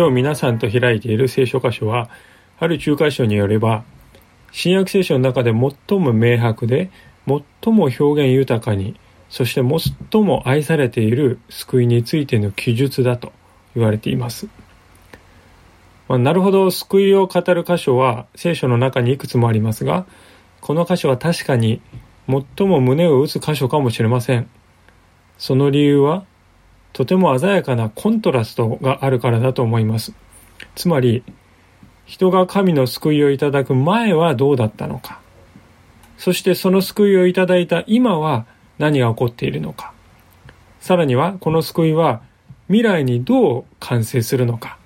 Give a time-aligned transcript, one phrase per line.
[0.00, 2.08] 今日皆さんと開いている聖書箇所は、
[2.58, 3.84] ある中華書によれば、
[4.50, 6.90] 新約聖書の中で最も明白で、
[7.26, 8.98] 最も表現豊かに、
[9.28, 13.30] そして最も愛されている救いについての記述だと
[13.74, 14.48] 言われています。
[16.08, 20.06] まあ、なるほど、救いを語る箇所は聖書の中にいくつもありますが、
[20.62, 21.82] この箇所は確かに
[22.26, 24.48] 最も胸を打つ箇所かもしれません。
[25.36, 26.24] その理由は、
[26.92, 30.12] とても鮮やかなコントラストがあるからだと思います。
[30.74, 31.22] つまり、
[32.06, 35.20] 人が神の救いをいただく前はどうだったのか。
[36.18, 38.46] そしてその救いをいただいた今は
[38.78, 39.92] 何が起こっているのか。
[40.80, 42.22] さらには、この救いは
[42.66, 44.78] 未来にどう完成するのか。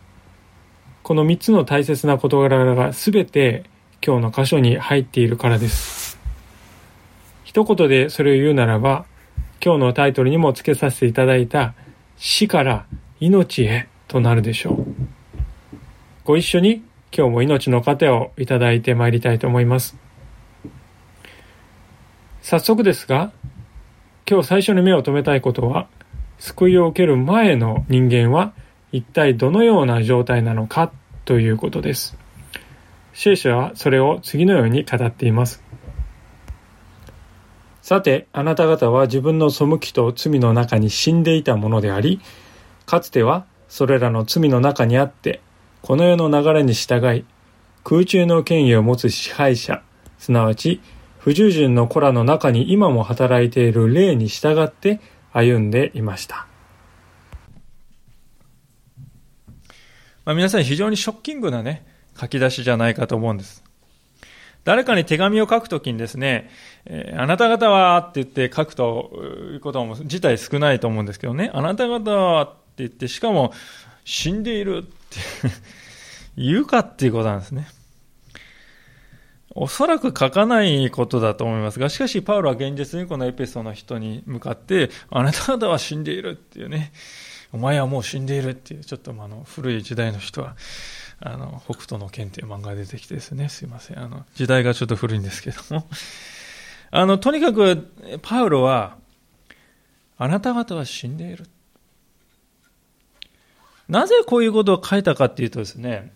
[1.03, 3.65] この3つの大切な事柄が全て
[4.05, 6.19] 今日の箇所に入っているからです。
[7.45, 9.07] 一言でそれを言うならば、
[9.65, 11.75] 今日のタイトルにも付けさせていただいた
[12.17, 12.87] 死から
[13.21, 14.87] 命へとなるでしょう。
[16.25, 16.83] ご一緒に
[17.17, 19.97] 今日も命の糧をいただいてまいりたいと思います。
[22.43, 23.33] 早速ですが、
[24.29, 25.89] 今日最初に目を留めたいことは、
[26.39, 28.53] 救いを受ける前の人間は
[28.93, 30.93] 一体どのような状態なのか
[31.25, 32.17] ということです。
[33.13, 35.64] 聖書はそれを次のように語っています。
[37.85, 42.19] さて、あなた方は自分の背きと罪の中に死んでいたものであり、
[42.87, 45.43] かつてはそれらの罪の中にあって、
[45.83, 47.27] この世の流れに従い、
[47.85, 49.83] 空中の権威を持つ支配者、
[50.19, 50.81] すなわち
[51.19, 55.03] 不従順の子らの中に今も働いている霊に従って
[55.35, 56.47] 歩んでいました。
[60.25, 61.85] まあ、皆さん非常にショッキングなね、
[62.19, 63.63] 書き出しじゃないかと思うんです。
[64.65, 66.49] 誰かに手紙を書くときにですね、
[66.87, 69.11] え、あなた方はって言って書くと
[69.53, 73.53] いうことも自体少ないと思うんですけどね、あなた方はって言って、しかも
[74.05, 75.19] 死んでいるって
[76.37, 77.69] 言うかっていうことなんですね。
[79.57, 86.93] おそらく書かないことだと思いますが、しかしパウロは現実にこのエペソの人に向かって、あなた方は死んでいるっていうね、
[87.53, 90.57] お前はもう死んでいるっていう、ちょっとあの古い時代の人は、
[91.21, 93.99] あの、北斗の剣っていう漫画が出てきてですね、すいません。
[94.01, 95.87] あの、時代がちょっと古いんですけども。
[96.97, 97.89] あの、とにかく、
[98.23, 98.97] パウロは、
[100.17, 101.45] あなた方は死んでいる。
[103.89, 106.13] なぜこういうことを書いたかっていうとですね、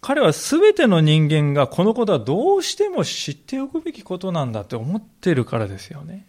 [0.00, 6.26] 彼は全ての人間がこのことはどうしても知っておくべきことなんだって思ってるからですよね。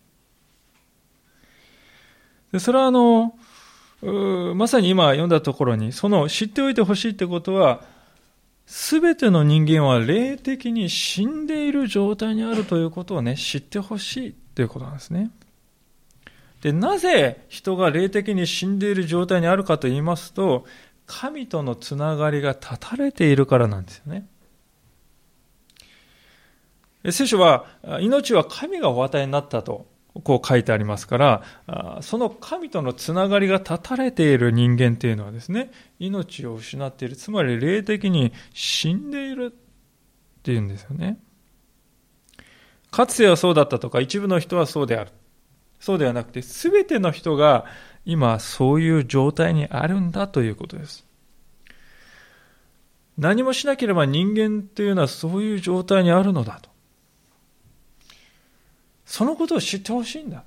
[2.52, 3.34] でそれはあの、
[4.56, 7.93] まさに今読んだところに、その知っておいてほしいってことは、
[8.66, 15.32] すべての人間は霊的に死んでいる状態にあるということをね、知ってほしいということなんですね。
[16.62, 20.66] で、なぜ人が霊的に死んでいる状態にあるかと言いますと、
[21.06, 24.28] 神とのつながりが断たれているからなんですよね。
[27.12, 27.66] 聖書は、
[28.00, 29.88] 命は神がお与えになったと
[30.22, 41.20] こう書いてありますから、その神とのつながりが断たれている人間っていうのはですね、命を失っている、つまり霊的に死んでいるっていうんですよね。
[42.92, 45.12] かつてはそうだったとか、一部の人はそうである。
[45.80, 47.66] そうではなくて、すべての人が
[48.06, 51.06] 今そういう状態にあるんだということです。
[53.18, 56.73] 何もしなければ人間というのはそういう状態にあるのだと。
[59.14, 60.44] そのことを知ってほしいんだ。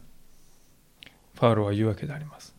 [1.37, 2.53] パウロは言うわけであります。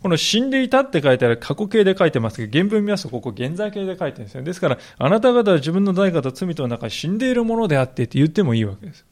[0.00, 4.44] この死んでいたって書いてある過去形で書いてますけど、原文見ますとここ現在形で書いてるんですよ。
[4.44, 9.04] ですから、あなた方は自分の代価と罪との中死んでいるものであってって言ってもいいわけです。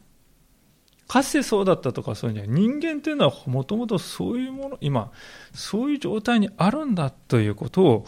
[1.09, 2.55] かつてそうだったとかそういうんじゃ。
[2.55, 5.11] 人間っていうのはもともとそういうもの、今、
[5.53, 8.07] そういう状態にあるんだということを、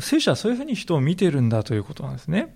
[0.00, 2.54] 聖書はそういうふうに人を見てるんだということなんですね。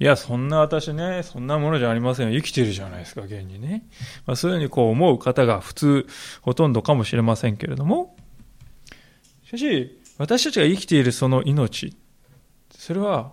[0.00, 2.40] いや、そんな私ね、そんなものじゃありませんよ。
[2.40, 3.84] 生きてるじゃないですか、現にね。
[4.26, 6.06] まあ、そういうふうにこう思う方が普通、
[6.40, 8.16] ほとんどかもしれませんけれども、
[9.44, 11.96] しかし、私たちが生きているその命、
[12.70, 13.32] それは、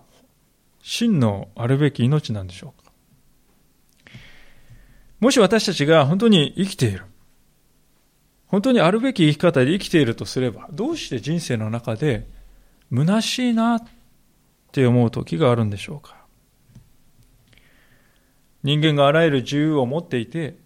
[0.82, 2.92] 真のあるべき命なんでしょうか
[5.18, 7.02] もし私たちが本当に生きている、
[8.46, 12.28] 本当にあるべき生き方で生きているとすれば、どうして人生の中で
[12.92, 13.84] 虚しいなっ
[14.72, 16.25] て思う時があるんでしょうか
[18.66, 20.56] 人間があらゆる自由を持っていて、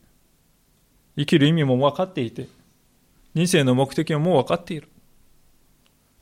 [1.19, 2.49] 生きる意味も分かっていて、
[3.35, 4.89] 人生の目的ももう分かっている。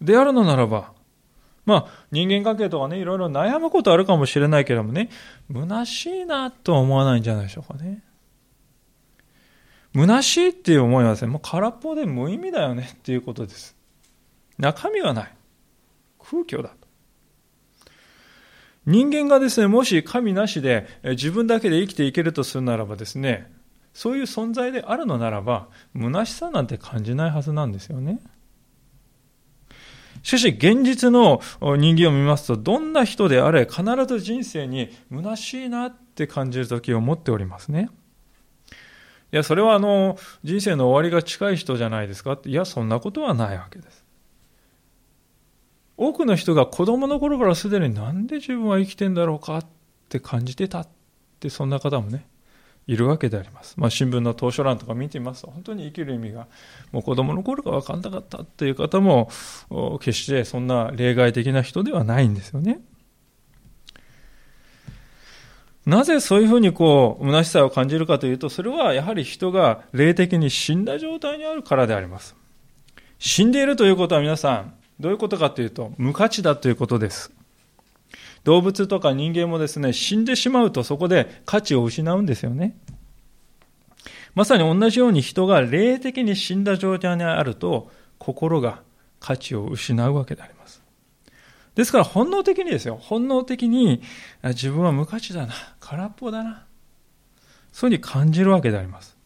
[0.01, 0.93] であるのならば、
[1.67, 5.09] まあ、人間関係とかね、いろいろ悩むことあるかもしれないけどもね、
[5.53, 8.03] 虚しいなとは思わないんじゃないでしょうかね。
[9.95, 13.77] 虚しいっていう思いはですね、もう空っぽで無意味だよねっていうことです。
[14.59, 15.33] 中身がない。
[16.19, 16.88] 空虚だと。
[18.89, 23.53] 人間がですね、もし神なしで自分だけで生きていけるとするならばですね、
[23.93, 28.19] そういう存在であるのならば、虚しさなんて感じないはずなんですよね。
[30.23, 37.91] しかし、現実の人間を見ますと、どんな人であれ、必ず人生に虚しいなって感じる時を持っておりますね。
[39.33, 42.49] いや、それはあの、人生の終わりが近い人じゃないですかって。
[42.49, 44.08] いや、そんなことはないわけです。
[45.99, 49.67] 多くの人が子供の頃からすでになんで自分は生きてんだろうかっ
[50.09, 50.89] て感じてたっ
[51.41, 52.27] て、そんな方もね、
[52.87, 53.75] いるわけであります。
[53.77, 56.47] まあ、新聞の投書欄とか見てみますと、本当に生きる意味が、
[56.93, 59.29] もう子供の頃から分かんなかったっていう方も、
[60.01, 62.81] 決してそんな例外的な人ではないんですよね。
[65.85, 72.37] なぜそういうふうにこう、虚しさを感じるかというと、それはやはり人が霊的に死んだ状態にあるからであります。
[73.19, 77.33] 死んでいるということは皆さん、どういうことかというと、無価値だということです。
[78.45, 82.77] 動物とか人間もですね、死んでしまうとそこで価値を失うんですよね。
[84.35, 88.83] まさに同じように人が霊的に死んだ状態にあると、心が
[89.21, 90.83] 価値を失うわけであります。
[91.75, 94.03] ですから本能的にですよ、本能的に
[94.43, 96.65] 自分は無価値だな、空っぽだな、
[97.73, 99.17] そういうふうに感じるわけであります。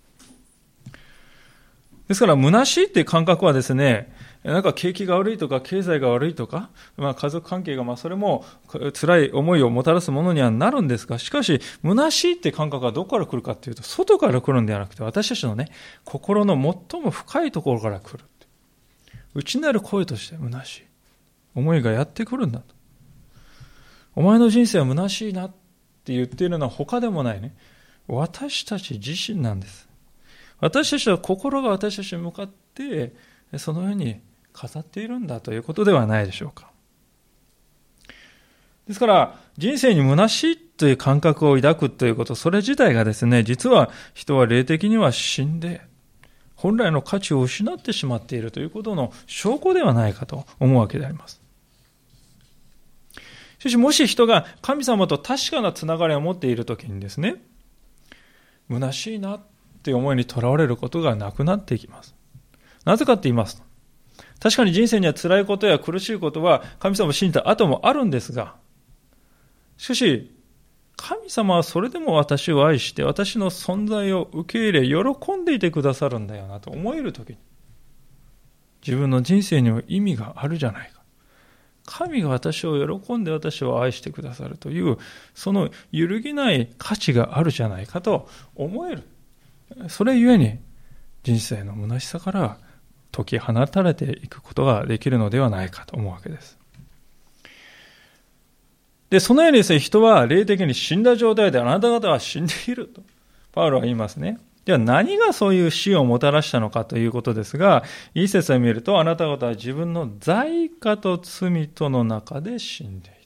[2.09, 4.12] ですから、虚しいっていう感覚はですね、
[4.45, 8.45] なんか景気が悪いとか、経済が悪いとか、まあ、家族関係が、まあ、それも
[8.93, 15.71] 辛い思いをもたらすものにはなるんですが、しかし、虚しいって感覚はどこから来るかっていうと、外から来るんではなくて、私たちのね、
[16.05, 16.55] 心の
[16.91, 18.25] 最も深いところから来る。
[19.35, 20.83] 内なる声として虚しい。
[21.55, 22.75] 思いがやってくるんだと。
[24.15, 25.51] お前の人生は虚しいなっ
[26.05, 27.55] て言っているのは他でもないね。
[28.09, 29.89] 私たち自身なんです。
[30.61, 33.15] 私たちは心が私たちに向かって、
[33.57, 34.21] そのように
[34.53, 36.71] 語っているんだということではないでしょうか。
[38.87, 45.83] ですから、人生に虚しいという感覚を抱くということ、それ自体がですね、実は人は霊的には死んで、
[46.57, 51.41] 本来の価値を失ってしまっているということの証拠ではないかと思うわけであります。
[53.59, 57.37] しかし、もし人が神様と確かなつながりを持っているときにですね、
[58.69, 59.41] 虚しいなっ
[59.83, 62.15] て思いにとらわれることがなくなっていきます。
[62.85, 63.63] なぜかって言いますと、
[64.43, 68.57] 確かに人生には辛いことや苦しいことは神様を信じた後もあるんですが、
[69.77, 70.35] しかし、
[70.97, 77.37] 神様はそれでも私を愛して私の存在を受け入れ喜んでいてくださるんだよなと思えるときに
[78.85, 81.03] 自分の人生には意味があるじゃないか。
[81.85, 84.99] 神が私を喜んで私を愛してくださるという
[85.35, 89.03] その揺るぎない価値があるじゃないかと思える。
[89.89, 90.59] それゆえに
[91.23, 92.59] 人生の虚しさから
[93.13, 96.59] 解き放たれていくことができるのではないかと思うわけです。
[99.11, 103.03] で、そのようにですね、人は霊的に死んだ状態であなた方は死んでいると、
[103.53, 104.39] パウロは言いますね。
[104.65, 113.22] では何がそういう死をもたらしたのかということですが、いい説を見ると、あなた方は自分の罪過と罪との中で死んでいた。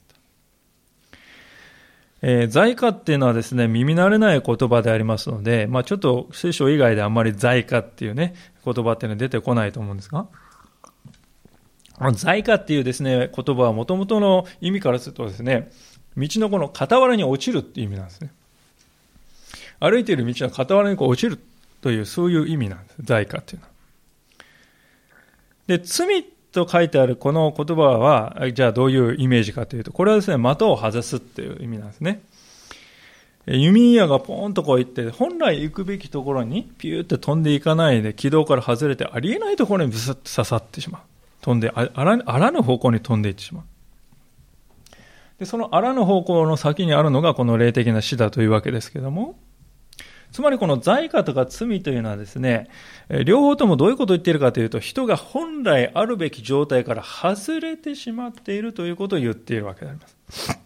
[2.21, 8.33] えー、罪過っていうのはですね、耳慣れない言葉でありますので、まあちょっと聖書以外であんまり罪過っていうね、
[8.65, 10.27] 言葉っていうのは出てこないと思うんですが、
[12.13, 15.71] 罪過っていうですね、言葉はもともとの意味からするとですね、
[16.15, 18.31] 道のこの傍らに落ちるっていう意味なんですね。
[19.79, 21.39] 歩いている道の傍らにこう落ちる
[21.81, 22.95] という、そういう意味なんです。
[23.03, 23.71] 罪過っていうのは。
[25.67, 26.25] で、罪
[26.57, 32.21] と書いてあるこの言葉は、じゃあどういうイメージかというと、これはですね、的を外すっていう意味なんですね。
[33.45, 41.01] 弓矢がポーンとこう行って、本来行くべきところにピューって飛んでいかないで、軌道から外れて、ありえないところにブスッと刺さってしまう。
[41.41, 43.63] 飛んで、あらあらぬ方向に飛んでいってしまう。
[45.39, 49.37] で、そのあらぬ方向の先にあるのがこの霊的な死だというわけですけども、
[50.31, 52.69] つまりこの罪過とか罪というのはですね、
[53.25, 60.59] 両方ともどういうことを言っているかというと、人が本来あるべき状態から外れてしまっているということを言っているわけであります。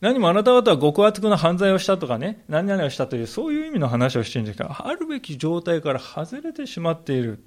[0.00, 7.42] 何もあなた方は極悪な犯罪をしたとかね、何々をしたという、そういう意味の話をしているんですが、あるべき状態から外れてしまっている。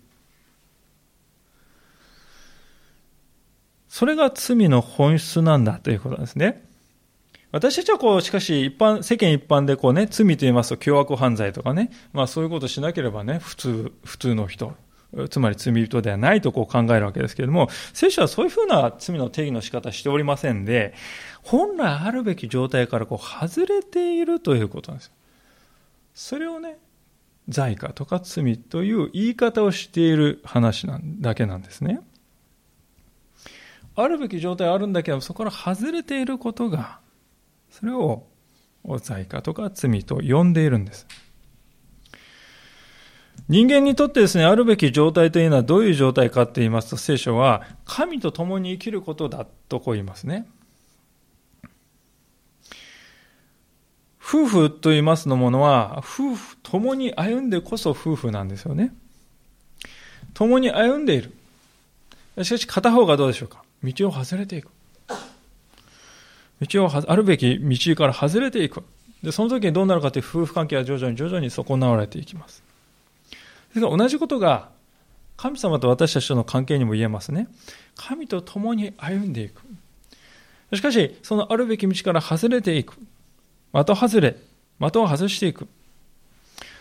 [3.88, 6.65] それが罪の本質なんだということですね。
[7.53, 14.74] 私たちはこう、しかし一般、世間一般でこうね、罪と言いますと凶悪犯罪とかね、まあそういうことをしなければね、普通、普通の人、
[15.29, 20.95] つまり罪人ではないとこう考えるわけですけれども、聖書はそういうふうな罪の定義の仕方しておりませんで、
[21.43, 25.13] 本来あるべき状態からこう外れているということなんですよ。
[26.15, 26.79] それをね、
[27.50, 32.01] 罪かとか罪という言い方をしている話なんだけなんですね。
[33.95, 37.02] あるべき状態あるんだけど、そこから外れていることが、
[37.74, 38.27] それを
[39.01, 41.08] 罪かとか罪と呼んでいるんです。
[43.50, 50.48] 人間にとってですね、あるべき状態というのはどういう状態かって言いますと、聖書は神と共に生きることだとこう言いますね。
[54.22, 58.94] 夫婦と言いますのものは、夫婦、共に歩んでこそ夫婦なんですよね。
[60.36, 61.34] 共に歩んでいる。
[62.44, 64.70] しかし片方がどうでしょうか道を外れていく。
[66.67, 68.84] 道を、あるべき道から外れていく。
[69.24, 72.63] で、その時にどうなるかという夫婦関係は徐々に徐々に損なわれていきます。
[73.74, 74.70] ですから同じことが
[75.38, 77.48] 神様と私たちとの関係にも言えますね。
[77.96, 79.62] 神と共に歩んでいく。
[80.75, 82.96] しかし、そのあるべき道から外れていく。
[83.74, 84.38] 的外れ、
[84.79, 85.67] 的を外していく。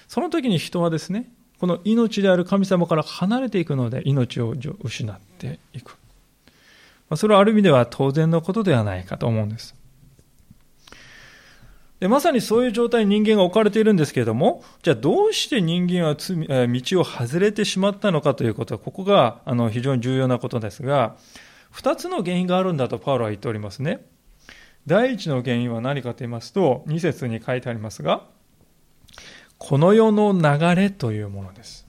[0.09, 5.97] その時に人はですね、この命である神様から離れていくので命を失っていく。
[7.09, 9.75] まそれはある意味では当然のことではないかと思うんです。
[12.01, 21.17] でまさにそういう状態に人間が置かれているんですけれども、じゃあどうして人間は罪道を外れてしまったのかということは、ここがあの非常に重要なことですが、
[21.71, 24.05] 二つの原因があるんだとパウロは言っておりますね。
[24.89, 28.25] 第一の原因は何かと言いますと、二節に書いてありますが、
[29.59, 31.82] この世の流れというものです。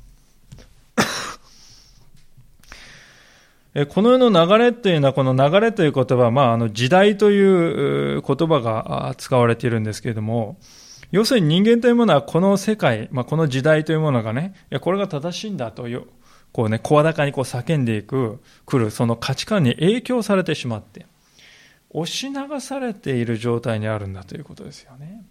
[3.90, 10.58] この世の流れというのは、この流れという言葉、まあ、あの時代という言葉が使われているんですけれども、
[11.12, 16.04] 要するに人間というものはこの世界、まあ、この時代というものがね、いやこれが正しいんだという、
[16.52, 21.08] こうね、声高にこう叫んでいく、来る、その価値観に影響されてしまって、
[21.90, 25.24] 押し流されている状態にあるんだということですよね。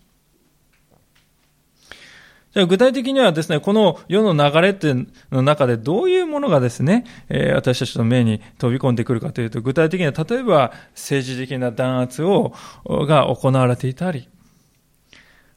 [2.55, 12.53] じゃあ具体的にはですね、この世の流れっていうの中でどういうものがですね、えー、私たちの目に飛び込んでくるかというと、具体的には例えば政治的な弾圧を、
[12.85, 14.29] が行われていたり、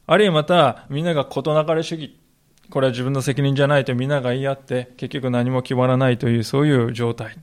[0.06, 2.18] あるいはまたみんなが事なかれ主義、
[2.70, 7.36] これは自分の責任じゃないとみんなが言い合って、結局何も決まらないというそういう状態。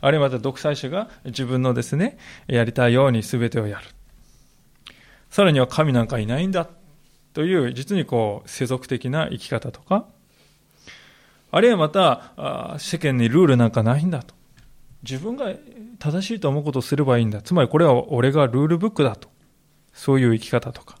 [0.00, 3.86] あるいはまた独裁者が自分のですね、やりたいように全てをやる。
[5.28, 6.68] さらには神なんかいないんだ。
[7.32, 10.06] という実にこう世俗的な生き方とか、
[11.50, 14.34] あるいはまた世間にルールなんかないんだと。
[15.02, 15.52] 自分が
[15.98, 17.42] 正しいと思うことをすればいいんだ。
[17.42, 19.28] つまりこれは俺がルールブックだと。
[19.92, 20.96] そういう生き方とか。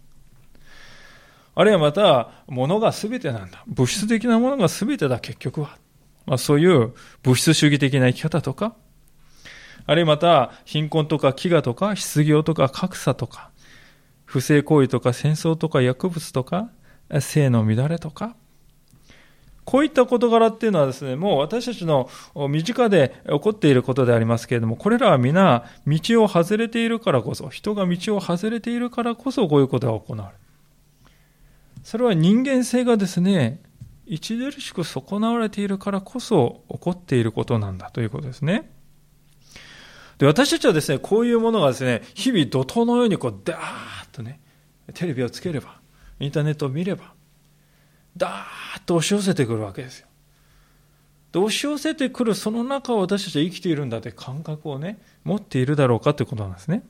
[1.54, 3.62] あるいはまた、物が全てなんだ。
[3.66, 5.76] 物質的なものが全てだ、結局は。
[6.26, 8.74] まあ、そういう物質主義的な生き方とか、
[9.86, 13.50] あるいはまた、貧困とか飢餓とか、失業とか格差とか、
[14.32, 16.70] 不正行為とか戦争とか薬物とか
[17.20, 18.34] 性の乱れとか
[19.64, 22.08] こういった事柄っていうのはですね、もう私たちの
[22.48, 30.38] 身近で起こっていることでありますけれども、これらは皆道を外れているからこそ、人が道を外れているからこそこういうことが行われる。
[31.84, 33.60] それは人間性がですね、
[34.10, 38.70] 著しく損なわれているからこそ起こっていることなんだということですね。
[40.18, 44.40] で、私たちはですね、こういうものがですね、日々怒涛のようにこう、ダーとね、
[44.94, 45.80] テレビをつければ、
[46.20, 47.12] インターネットを見れば、
[48.16, 50.06] ダーッと押し寄せてくるわけですよ。
[51.32, 56.82] で押し寄せてくるその中を私たちは生きているんだという感覚をね、持っているだろうかということなんですね。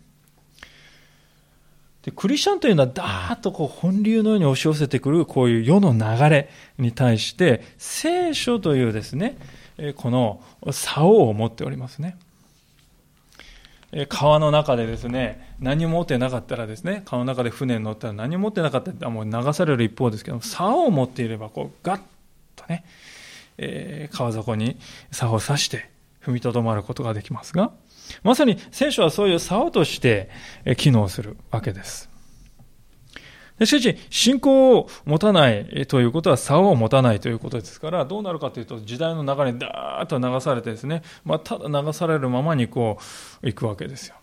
[2.02, 9.38] でクリスチャンというのはダーッとこう本流のように押し寄せてくるこういう世の流れに対して聖書というですね、
[9.96, 12.18] この竿を持っておりますね。
[14.08, 22.00] 川の中でですね、何も持ってなかったらですね、川の中で船に乗ったら何も持ってなかったらもう流される一方ですけど、竿を持っていれば、こう、ガッ
[22.56, 22.84] とね、
[23.58, 24.78] えー、川底に
[25.10, 25.90] 竿を刺して
[26.24, 27.72] 踏みとどまることができますが、
[28.22, 30.30] まさに聖書はそういう竿として
[30.76, 32.11] 機能するわけです。
[33.66, 42.98] しかし、信仰を持たないということは、竿を持たないということですから、どうなるかというと、時代の流れにダーッと流されてですね、まあ、ただ流されるままにこ
[43.42, 44.16] う、行くわけですよ。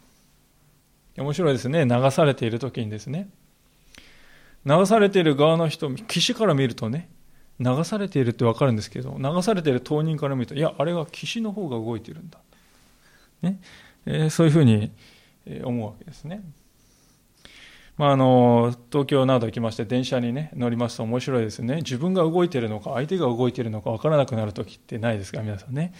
[1.18, 3.30] 面白いですね、流されている時にですね、
[4.66, 7.10] 流されている側の人、岸から見るとね、
[7.60, 12.40] 流されているって分かるんですけど、流されている当人から見ると、いや、あれは岸の方が動いてるんだ。
[13.42, 13.60] ね
[14.06, 14.92] えー、そういうふうに
[15.64, 16.42] 思うわけですね。
[18.00, 25.94] まあ、あの東京など行きまして電車に、ね、乗りますと面白いですね自分が動いているのか相手が動いているのか分からなくなる時ってないですか皆さんね、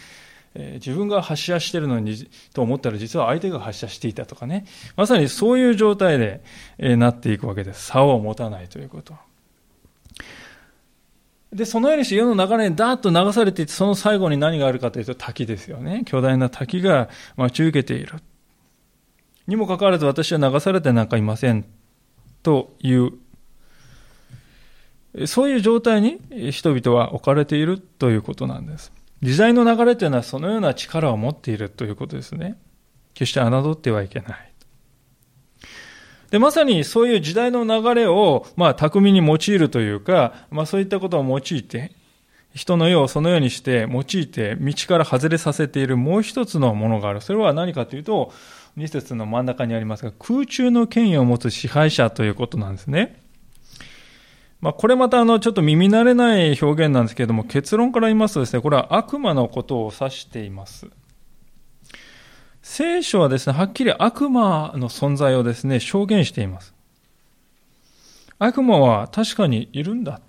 [0.56, 2.16] えー、自分が発射しているのに
[2.54, 4.64] と思ったら実は相手が発射していたとかね
[4.96, 6.42] まさにそういう状態で、
[6.78, 9.14] えー、なっていくわけです竿を持たないということ
[11.52, 16.04] で、そのようにして世の流れにダーッと流されていて、その最後に何があるかというと滝ですよね。
[16.06, 18.20] 巨大な滝が待ち受けている。
[19.48, 21.66] にもかかわらず私は流されてなんかいません。
[22.44, 23.12] という、
[25.26, 26.20] そういう状態に
[26.52, 28.92] 人々は置かれているということなんです。
[29.22, 32.58] 時代の流れというのはそのような力を持っているということですね。
[33.14, 34.50] 決して侮ってはいけない。
[36.32, 41.92] で、まさにそういう時代の流れを、まあ、巧みに用いるというか、まあ、そういったことを用いて、
[42.54, 47.22] 人の世をそのようにして用いて、道から外れさせているもう一つのものがある。
[47.22, 48.32] それは何かというと、
[48.80, 53.22] 2節の真ん中にありますが、空中の権威を持つ支配者ということなんですね。
[54.62, 60.88] まあ、これまたあの、ちょっと耳慣れない表現なんですけれども、結論から言いますとですね、これは悪魔のことを指しています。
[62.62, 66.74] 聖書はですね、はっきり悪魔の存在をですね、証言しています。
[68.38, 70.29] 悪魔は確かにいるんだと。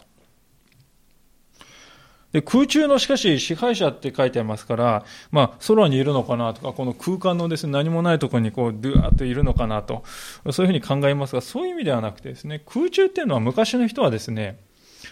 [2.32, 10.04] で空中のしかし支配者って書いてありますから、まあ、空にいるのかなとか、この空間のですね、何もないところにこう、ドゥーッといるのかなと、
[10.52, 14.60] そういうふうに考えますが、そういう意味ではなくてですね、空中っていうのは昔の人はですね、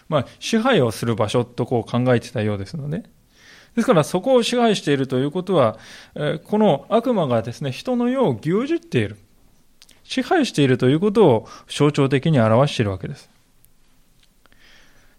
[0.09, 3.03] まあ、支配をする場所とこう考えてたようですので、
[3.75, 5.79] ですからそこを支配しているということは、
[6.45, 9.17] この悪魔がですね、人の世を牛耳っている。
[10.05, 13.29] 支配しているということを象徴的に表しているわけです。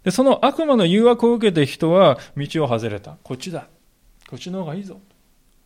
[0.03, 3.17] でその悪魔の誘惑を受けて人は道を外れた。
[3.23, 3.67] こっちだ。
[4.29, 4.99] こっちの方がいいぞ。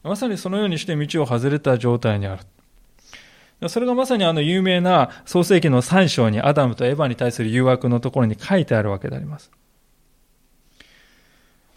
[0.04, 3.70] まさにそのようにして道を外れた状態にある。
[3.70, 9.52] それがまさにあの有名な創世記の3章にアダムとエヴァに対する誘惑のところに書いてあるわけであります。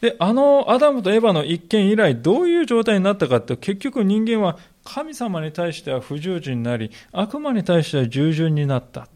[0.01, 9.09] で、あのアダムとエヴァの一件以来、どういう状態になったかって、結局人間は神様に対しては不従順になり、悪魔に対しては従順になった。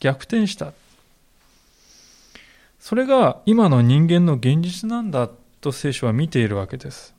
[0.00, 0.72] 逆転した。
[2.82, 7.14] それが今の人間の現実なんだと聖書は見ているわけです。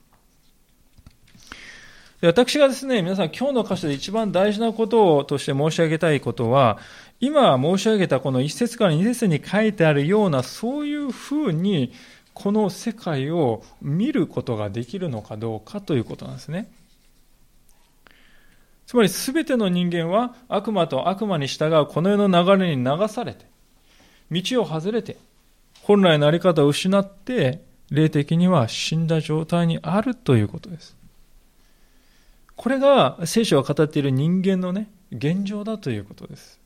[2.19, 6.80] で私がですね、皆さん今日の箇所で一番大事なことをとして申し上げたいことは、
[7.21, 11.93] 今申し上げたこの一節から二節に書いてあるような、そういうふうに
[12.34, 16.69] この世界を見ることができるのかどうかということなんですね。
[18.86, 23.45] つまり全ての人間は悪魔と悪魔に従うこの世の流れに流されて、
[24.30, 25.15] 道を外れて、
[25.83, 30.95] 本来の在り方を失って、霊的には死んだ状態にあるということです。
[32.55, 36.57] これが聖書が語っている人間のね、現状だということです。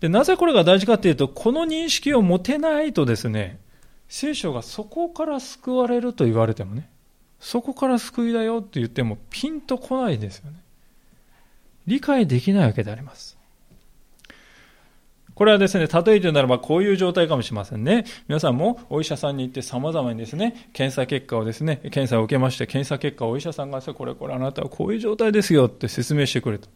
[0.00, 3.58] で、なぜこれが大事かというと、この認識を持てないとですね、
[4.08, 6.88] 聖書がそこから救われると言われてもね、
[7.38, 10.56] そこから救いだよって言ってもピンとこないですよね。
[11.86, 13.35] 理解できないわけであります。
[15.36, 18.06] これはですね、例えてならばこういう状態かもしれませんね。
[18.26, 26.70] 皆さんもお医者さんに行って様々にですね、検査結果をですね、検査を受けまして、検査結果をお医者さんがこれこれあなたはこういう状態ですよって説明してくれと。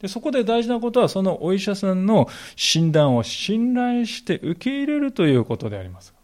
[0.00, 2.26] でそこで大事なことは、そのお医者さんの
[2.56, 6.14] 診断を信頼して受け入れるということであります。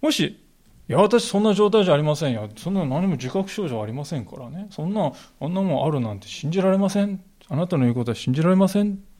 [0.00, 0.40] もし、
[0.88, 2.48] いや、私そんな状態じゃありませんよ。
[2.56, 4.68] そんな何も自覚症状ありませんからね。
[4.70, 7.22] そんな、あんなもんあるなんて信じられません。
[7.50, 9.11] あなたの言うことは信じられません。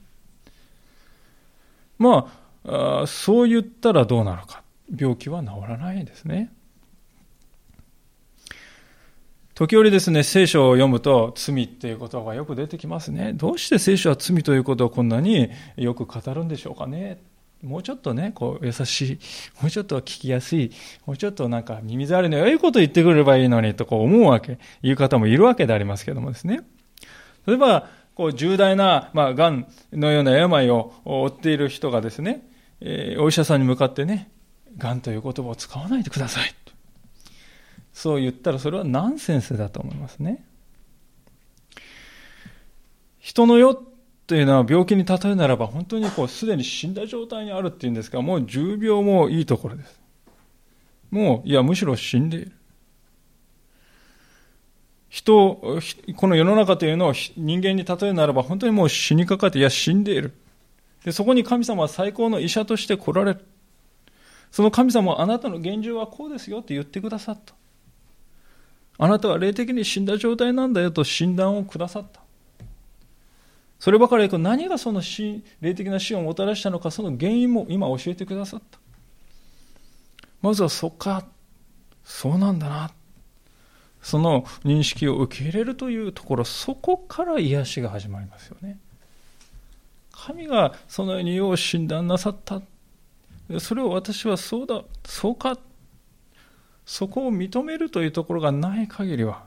[1.97, 2.31] ま
[2.65, 4.63] あ、そう言ったらどうなるか。
[4.95, 6.51] 病気は治らないですね。
[9.55, 13.33] 時折ですね、聖書を読むと罪っていう言葉がよく出てきますね。
[13.33, 17.21] どうして聖書は罪ということをこんなによく語るんでしょうかね。
[17.61, 19.19] もうちょっとね、こう優しい、
[19.61, 20.71] もうちょっと聞きやすい、
[21.05, 26.61] もうちょっとなんか耳障りの良いこと言ってくればいいのにとこう思うわけ、いう方もいるわけでありますけどもですね。
[27.45, 32.47] 例えば、こう重大な、まあ、癌のような病を負っている人がですね、
[32.81, 34.29] えー、お医者さんに向かってね、
[34.77, 36.53] 癌という言葉を使わないでください。
[37.93, 40.43] そう言ったらそれはナンセンスだと思いますね。
[43.19, 43.75] 人の世
[44.27, 50.01] というのは病気に例えならば本当にこうすでに死んだ状態にあるっていうんですがもう10秒もいいところです。
[51.11, 52.51] もういやむしろ死んでいる。
[55.13, 55.61] 人、
[56.15, 60.33] この世の中というのを人間に例えるならば本当にもう死にかかっていや死んでいる。
[61.05, 63.45] でそこに神様は最高の医者として来られる。
[64.49, 67.53] その神様はあなたの現状はこうですよって言ってくださった。
[68.97, 72.19] あなたは霊的に死んだ状態なんだよと診断をくださった。
[73.77, 75.03] そればかりか何がその、
[75.61, 78.79] 霊的な死をもたらしたのか、その原因も今教えてくださった。
[80.41, 81.23] まずはそっか、
[82.03, 82.91] そうなんだな。
[84.03, 88.77] その認識を受け入れるというところ、そこから癒しが始まりますよね。
[90.11, 92.61] 神がそのように世を診断なさった。
[93.59, 95.57] それを私はそうだ、そうか。
[96.85, 99.45] そこを認めるというところがない限りは、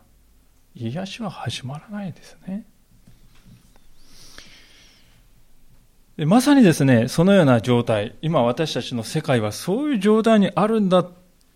[0.74, 2.64] 癒しは始まらないですね。
[6.24, 11.04] まさにですね、そのような状態、今私たちの世界はそういう状態にあるんだ。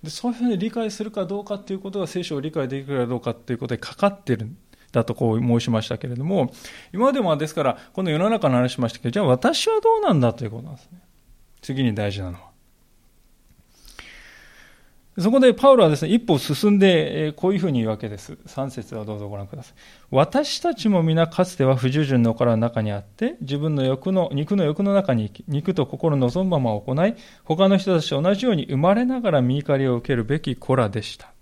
[0.02, 4.56] でそういうふうに理解するかどうかということが聖書を理解できるかどうかということにかかってるん
[4.92, 6.52] だとこう申しましたけれども、
[6.92, 11.00] 今までもですから、この世の中の話しましたけど、じゃあ私はどうなんだということなんですね。
[11.60, 12.49] 次に大事なのは。
[15.20, 18.38] そこでパウロはですね、一歩進んで、こういうふうに言うわけです。
[18.46, 19.74] 3節はどうぞご覧ください。
[20.10, 31.32] 私たちも皆かつては不従順の殻の中にあって、自分の欲の、肉の欲の中に、肉と心の望むまま行い、他の人たちと同じように生まれながら見怒りを受けるべき子らでした。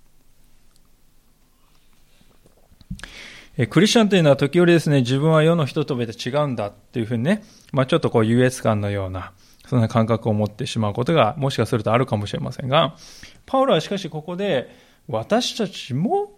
[3.70, 9.32] クリスチャンというのは時折ですね、自分は世の人と別で違うんだっていうふうにね、まあちょっとこう優越感のような、
[9.68, 12.96] そんな感覚を持ってしまうことがもしかするとあるかもしれませんが、
[13.44, 14.74] パウロはしかしここで、
[15.08, 16.32] 私たちも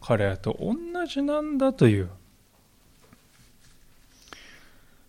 [0.00, 0.74] 彼らと同
[1.06, 2.10] じなんだという。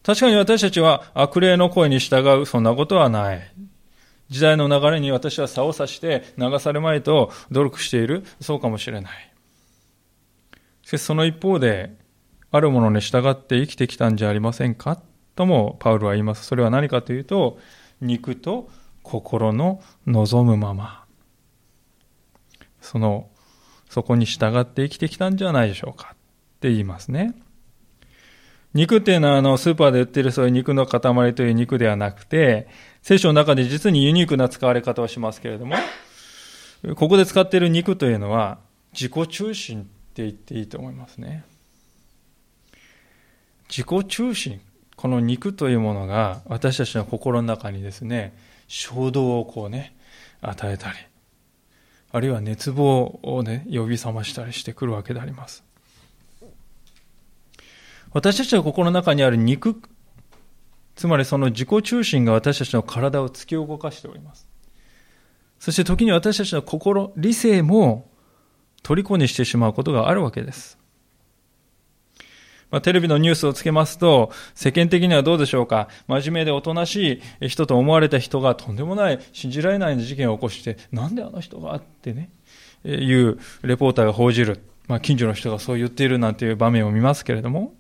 [0.04, 3.52] 確かに私たちは悪霊の声に従う、そんなことはない。
[4.30, 9.34] 時代の流れに私は差を差して流されまいと努力している、そうかもしれない。
[10.84, 11.96] しかしその一方で、
[12.52, 15.02] あるものに従って生きてきたんじゃありませんか？
[15.36, 16.46] ともパウロは言います。
[16.46, 17.60] それは何かというと、
[18.02, 18.70] 肉と
[19.02, 21.06] 心の望むまま。
[22.82, 23.30] その、
[23.90, 26.16] そこに従って生きてきたんじゃないでしょうかっ
[26.60, 27.36] て言いますね。
[28.74, 32.68] 肉っていうのはあのスーパーで売ってるそういう肉の塊という肉ではなくて、
[33.04, 35.76] 聖書の中で実にユニークな使われ方をしますけれども、
[36.96, 38.60] ここで使っている肉というのは
[38.92, 41.46] 自己中心って言っていいと思いますね。
[43.70, 44.60] 自己中心。
[45.04, 48.34] この肉というものが私たちの心の中にですね、
[48.70, 49.98] 衝動をこうね、
[50.40, 50.98] 与えたり、
[52.14, 55.66] あるいは熱望をね、呼び覚ましたりしてくるわけであります。
[58.14, 59.82] 私たちの心の中にある肉、
[60.96, 64.48] つまりその自己中心が私たちの体を突き動かしております。
[65.60, 68.10] そして時に私たちの心、理性も
[68.84, 70.78] 虜にしてしまうことがあるわけです。
[72.74, 75.90] まあ、テレビのニュースをつけますと、世間的にはどうでしょうか？
[76.08, 82.32] 真面目でおとなしい人と思われた人がとんでもない、信じられない事件を起こして、なんであの人がってね、
[82.84, 84.60] いうレポーターが報じる。
[84.88, 87.76] まあ、近所の人がそう言っているなんていう場面を見ますけれども、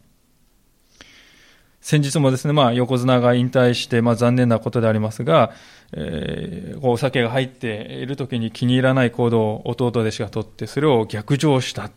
[1.81, 5.53] 先日もですね、まあ、横綱が引退して、まあ、残念なことでありますが、
[5.93, 11.89] えー、お酒が入っている時に気に入らない行動を弟弟子が取って、それを逆上した。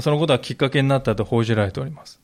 [0.00, 2.20] そのことはきっかけになったと報じられております。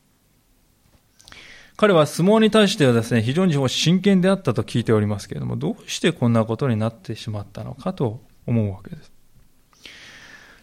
[1.76, 9.12] 彼は相撲に対してはですね、非常に真剣であったと聞いておりますけれども、どうしてこんなことになってしまったのかと思うわけです。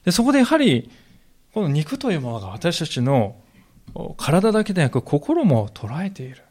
[0.06, 0.90] でそこでやはり、
[1.54, 3.36] この肉というものが私たちの
[4.18, 6.44] 体だけでなく心も捉えている。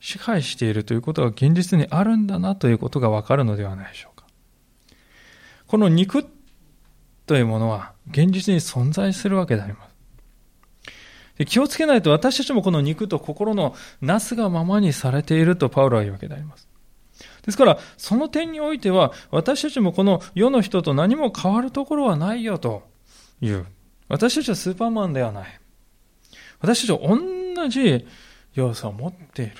[0.00, 4.26] 支配しているということが現実にあるんだなということがわかるのではないでしょうか。
[5.68, 6.26] この肉
[7.26, 9.92] というものは現実に存在するわけであります。
[11.38, 16.68] で気をつけないと私たちもこの肉と心のなすがままにされているとパウロは言うわけであります。
[17.44, 22.88] ですから、その点においては、私たちもこの世の人と何も変わるところはないよと
[23.40, 23.66] いう。
[24.08, 25.60] 私たちはスーパーマンではない。
[26.60, 28.06] 私たちは同じ
[28.54, 29.52] 要素を持っている。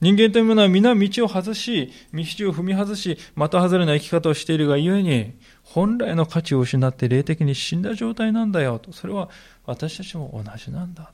[0.00, 5.34] 人間というものは皆道を外し、道を踏み外し、的外れな生き方をしているがゆえに、
[5.64, 8.92] 本来の価値を失って霊的に死んだ状態なんだよと。
[8.92, 9.30] それは
[9.66, 11.12] 私たちも同じなんだ。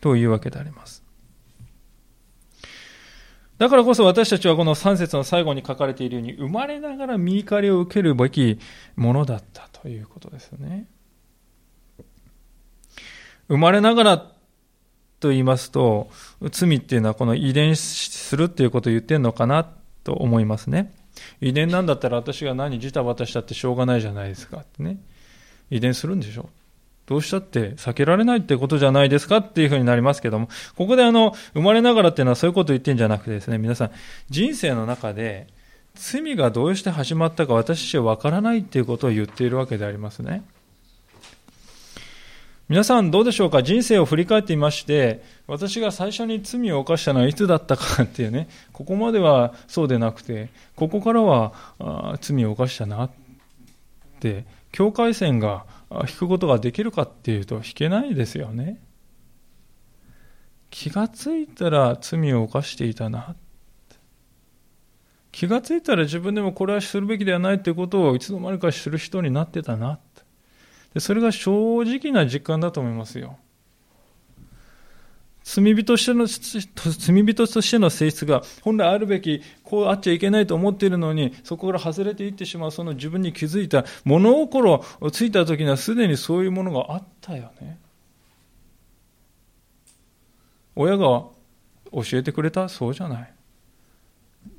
[0.00, 1.02] というわけであります。
[3.56, 8.58] だからこそ私たちはこの3節の最後に書かれているように、生まれながら見怒りを受けるべき
[8.96, 10.86] ものだったということですね。
[13.48, 14.18] 生まれながら
[15.20, 16.10] と言いますと、
[16.50, 19.66] 罪っていうのはこの遺伝するっていうことを言ってるのかな
[20.02, 20.92] と思いますね。
[21.40, 24.98] 遺伝なんだったら私が何ジタバタしたってしょうがないじゃないですかってね。
[25.70, 26.50] 遺伝するんでしょ
[27.06, 33.90] どうしたって避けられないってことじゃないですかっていうふうになりますけども、ここであの、生まれながらっていうのはそういうことを言ってんじゃなくてですね、皆さん、
[34.30, 35.48] 人生の中で
[35.94, 40.42] 罪がどうして始まったか私自身はわからないっていうことを言っているわけでありますね。
[42.66, 43.62] 皆さんどうでしょうか？
[43.62, 51.52] 人生を振り返ってみまして、私が最初に罪を犯したのはいつだったかっていうね、ここまではそうでなくて、ここからは
[52.22, 53.10] 罪を犯したなっ
[54.18, 55.66] て、境界線が
[56.08, 58.80] 引くことができるかっていうと引けないですよね。
[60.70, 63.36] 気がついたら罪を犯していたな。
[65.32, 69.98] 気がついたら自分でもこれはするべきではないということをいつの間にかする人になってたな。
[70.94, 73.36] でそれが正直な実感だと思いますよ。
[75.42, 87.78] 罪人としての、罪人としての性質が本来あるべき、こうあっちゃいけないと思っているのに、そこから外れていってしまう、その自分に気づいた、物心をついた時にはすでにそういうものがあったよね。
[90.76, 91.32] 親が教
[92.14, 92.70] えてくれた？
[92.70, 93.32] そうじゃない。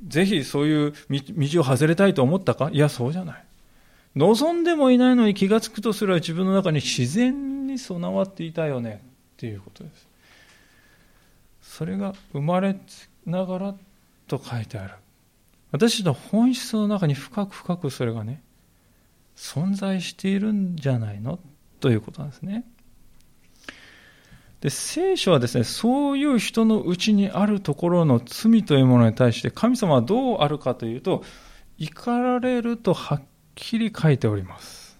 [0.06, 2.70] ぜひそういう道を外れたいと思ったか？
[2.72, 3.44] いや、そうじゃない。
[4.16, 9.02] 望んでもいないのに気がつくとすれば自分の中に自然に備わっていたよね
[9.34, 10.08] っていうことです。
[11.60, 12.76] それが生まれ
[13.26, 13.74] ながら
[14.26, 14.94] と書いてある。
[15.70, 18.40] 私たちの本質の中に深く深くそれがね、
[19.36, 21.38] 存在しているんじゃないの？
[21.80, 22.64] ということなんですね。
[24.62, 31.22] で聖書はですね、そういう人のうちにあるところの罪というものに対して神様はどうあるかというと、
[31.76, 33.22] 怒られるとはっ
[33.56, 34.96] きり書いております。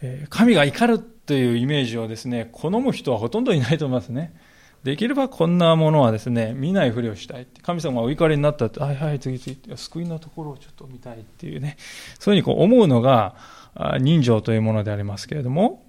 [0.00, 4.34] え神が怒るというイメージをですね、好む人はほとんどいないと思いますね。
[4.84, 7.46] できればこんなものはですね、見ないふりをしたい。
[7.62, 11.78] 神様がお怒りになったって、はいはい、次々、救いのところをちょっと見たいっていうね、
[12.18, 13.34] そういうふうにこう思うのが
[13.98, 15.82] 人情というものでありますけれども、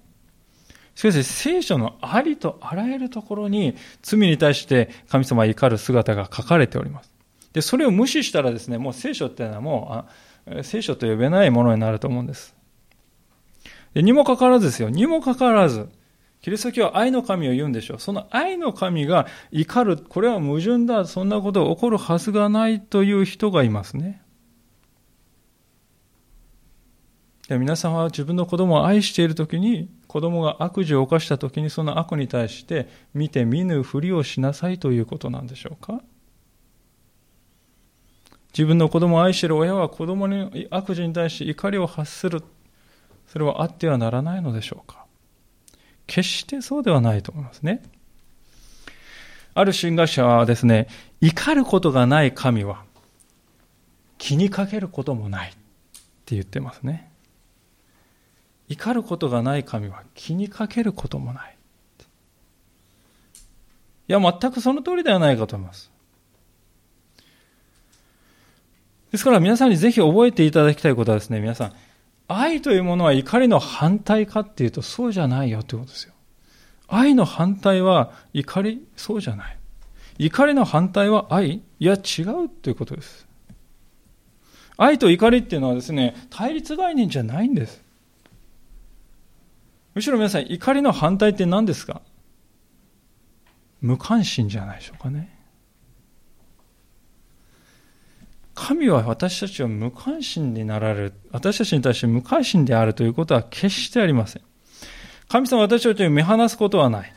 [0.94, 7.15] しかし聖書のありとあらゆるところに罪に対して神様は怒る姿が書かれております。
[7.56, 10.04] で、それを無視したらですね、もう聖書っていうのはも
[10.46, 12.54] う、聖書と呼べないものになると思うんです
[13.94, 14.02] で。
[14.02, 14.90] にもかかわらずですよ。
[14.90, 15.88] にもかかわらず、
[16.42, 17.98] キリスト教は愛の神を言うんでしょう。
[17.98, 19.96] その愛の神が怒る。
[19.96, 21.06] これは矛盾だ。
[21.06, 24.20] そんなことが起こるはずがないという人がいますね。
[27.48, 36.02] で皆さんは自分の子供を愛しているときに、子供が悪事を犯したときにその悪に対して見て見ぬふりをしなさいということなんでしょうか
[38.56, 42.42] 自分の子供を愛している親は子供に悪事に対して怒りを発する。
[43.26, 45.04] それはあってはならないのでしょうか
[46.06, 47.82] 決してそうではないと思いますね。
[49.52, 50.88] ある神学者はですね、
[51.20, 52.84] 怒ることがない神は
[54.16, 55.52] 気にかけることもないっ
[56.24, 57.10] て言ってますね。
[58.70, 61.56] 怒ることがない神は気にかけることもない。
[64.08, 65.90] いや、全くその通りではないかと思います。
[69.16, 71.72] ですから皆さんにぜひ覚えていただきたいことはですね、皆さん、
[72.28, 76.12] 愛というものは怒りの反対かっていうとそうじゃないよということですよ。
[76.86, 79.56] 愛の反対は怒り、そうじゃない。
[80.18, 83.26] 怒りの反対は愛いや違うということです。
[84.76, 87.82] 愛と怒りっていうのはですね、対立概念じゃないんです。
[89.94, 92.02] むしろ皆さん、怒りの反対って何ですか？
[93.80, 95.34] 無関心じゃないでしょうかね。
[98.56, 101.12] 神は私たちを無関心になられる。
[101.30, 104.42] 私たちに対して無関心であるということは決してありません。
[105.28, 107.12] 神様は私たちを見放すことはない。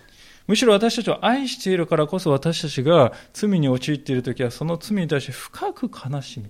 [0.48, 6.50] むしろ私たちを愛しているからこそ私たちが罪に陥っているときはその罪に対して深く悲しみ。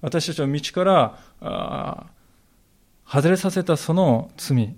[0.00, 0.84] 私たちの道か
[1.40, 2.06] ら
[3.06, 4.74] 外れさせたその罪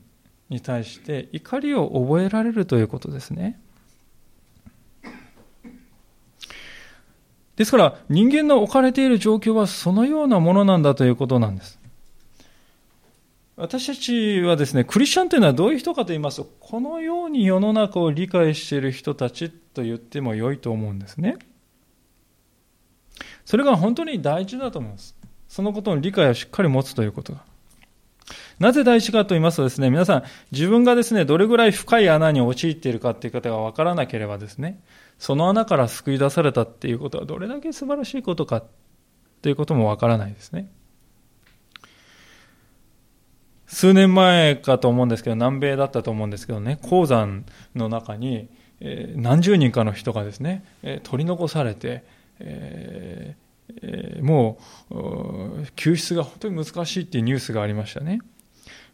[0.51, 3.59] に対して怒りを覚えられるということですね。
[7.57, 11.79] ですから人間の置かれている状況はそのようなものなんだということなんです。
[13.57, 21.39] 私たちはですね、クリスチャンというのはどういう人かと言いますと、このように世の中を理解している人たちと言っても良いと思うんですね。
[23.47, 25.17] それが本当に大事だと思います。
[25.49, 27.45] そのことの理解をしっかり持つということが。
[28.59, 34.81] なぜ大事かと言いますとですね、皆さん、自分がですね、どれぐらい深い穴に陥っているかという方がわからなければですね、
[35.19, 38.63] その穴から救い出されたっていうことはどれだけ素晴らしいことか
[39.43, 40.71] ということもわからないですね。
[43.67, 48.49] 数年前かと思うんですけど、南米だったと思うんですけどね、鉱山の中に、
[48.81, 52.05] えー、何十人かの人がですね、えー、取り残されて、
[52.39, 53.46] えー
[53.83, 54.59] え、も
[54.91, 58.21] う、救出が本当に難しいっていうニュースがありましたね。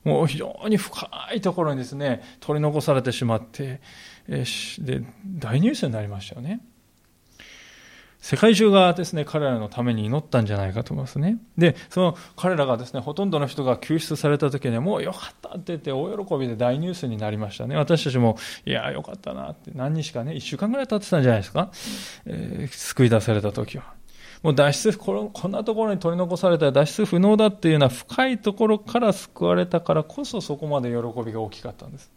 [0.05, 3.81] もう非常に深いところにですね、取り残されてしまって、
[4.29, 4.45] え、
[4.81, 6.61] で、大ニュースになりましたよね。
[8.23, 11.39] 世界中がですね、彼らのために祈ったんじゃないかと思いますね。
[11.59, 17.75] で、その彼らがですね、ほとんどの人が救出された時には、もうよかったって言って大喜びで大ニュースになりましたね。
[17.75, 21.73] 私たちも、いや、よかったなって、何日かね、1週間ぐらい経ってたんじゃないですか。
[22.27, 23.93] えー、救い出された時は。
[24.42, 32.11] もう脱出こ、こんなところに取り残されたら脱出不能だっていうような深いところから救われたからこそそこまで喜びが大きかったんです。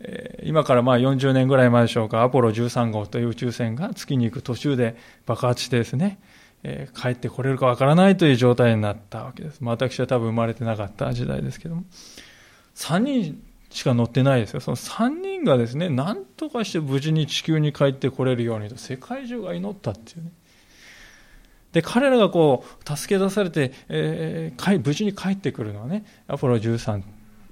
[0.00, 6.20] え今からまあ40年ぐらい前でしょうか、アポロ13号という宇宙船が月に行く途中で爆発してですね、
[6.62, 9.60] えー、帰ってこれるかわからないという状態になったわけです。
[9.60, 11.84] まあ、私は多分生まれてなかった時代ですけども。
[12.74, 14.60] 3人しか乗ってないですよ。
[14.60, 20.32] その3人がですね、何とかして無事に地球に帰ってこれるようにと世界中が祈ったっていうね。
[21.72, 27.02] で、彼らがこう、助け出されて、えー、無事に帰ってくるのはね、アポロ13、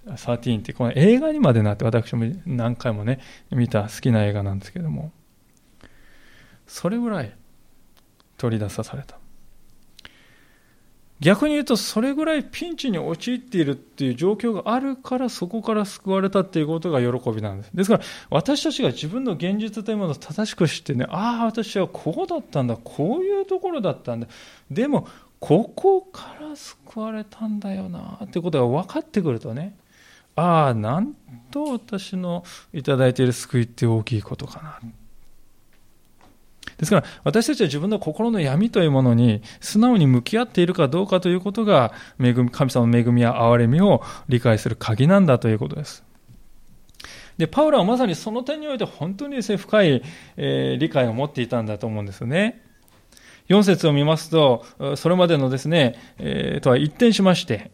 [0.06, 5.12] 13ってこの映画にまでなって私も何回もね、見た好きな映画なんですけども、
[6.66, 7.36] それぐらい
[8.38, 9.18] 取り出さされた。
[11.20, 17.70] 逆に言うと、それぐらいピンチに陥っているっていう状況があるから、そこから救われたっていうことが喜びなんです。
[17.74, 24.26] ですから、私たちが自分の現実というものを正しく知ってね、ああ、私はこうだったんだ、こういうところだったんだ。
[24.70, 25.08] でも、
[25.40, 29.74] ここから救われたんだよな、ってことが分かってくるとね、
[30.34, 31.14] ああ、なん
[31.50, 34.80] と私のいただいている救いって大きいことかな。
[36.78, 46.04] ですから、私たちは自分の心の闇というものに素直に向き合っているかどうかということが、恵み神様の恵みや憐れみを理解する鍵なんだということです。
[47.38, 50.02] で、パウラはまさにその点において本当に、深い、
[50.36, 52.62] えー、理解を持っていたんだと思うんですね。
[53.48, 54.64] 4節を見ますと、
[54.96, 57.70] それまでのですね、えー、とは一転しまして、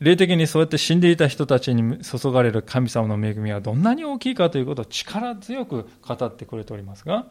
[0.00, 7.26] 霊的にそうやって死んでいた人たちに注がれる神様の恵みはどんなに大きいかということを力強く語ってくれておりますが、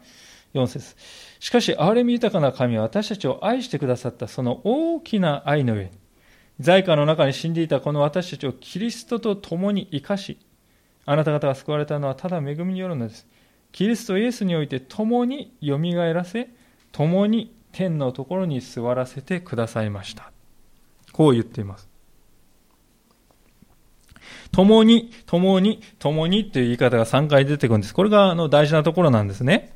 [0.54, 0.96] 4節
[1.38, 5.90] しかし、憐れみ豊かな神は私たちを愛してくださったその大きな愛の上に、
[6.58, 10.38] 在家の中に死んでいたこの私たちをキリストと共に生かし、
[11.06, 13.26] あなた方が救われたのはただ恵みによるのです。
[13.72, 16.50] キリストイエスにおいて共によみがえらせ、
[16.92, 20.32] 共に天のところに座らせてくださいました。
[21.12, 21.88] こう言っています。
[24.52, 27.94] 共に、共に、共にという言い方が3回出てくるんです。
[27.94, 29.72] これがあの大事なところなんですね。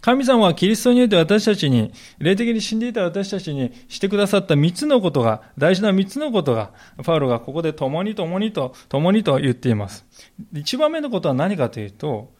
[0.00, 6.72] 神様はキリストにおいて私たちに、霊的に死んでいた私たちにしてくださった3つのことが、大事な3つのことが、
[7.04, 10.06] パウロがここで共に共にと、共にと言っています。
[10.54, 12.32] 1番目のことは何かというと、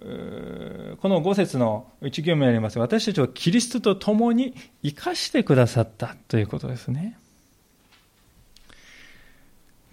[0.00, 7.16] この5節の1行目にあります私たちをキリストと共に生かしてくださったということですね。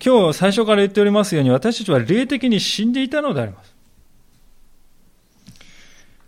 [0.03, 3.75] 今日最初から言っておりますように私たちは霊的に死んでいたのであります。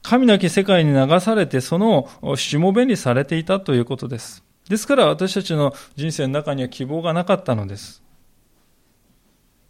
[0.03, 4.43] 神なき世界に流されて、そのしもべにされていたということです。
[4.69, 8.03] ですから私たちの人生の中には希望がなかったのです。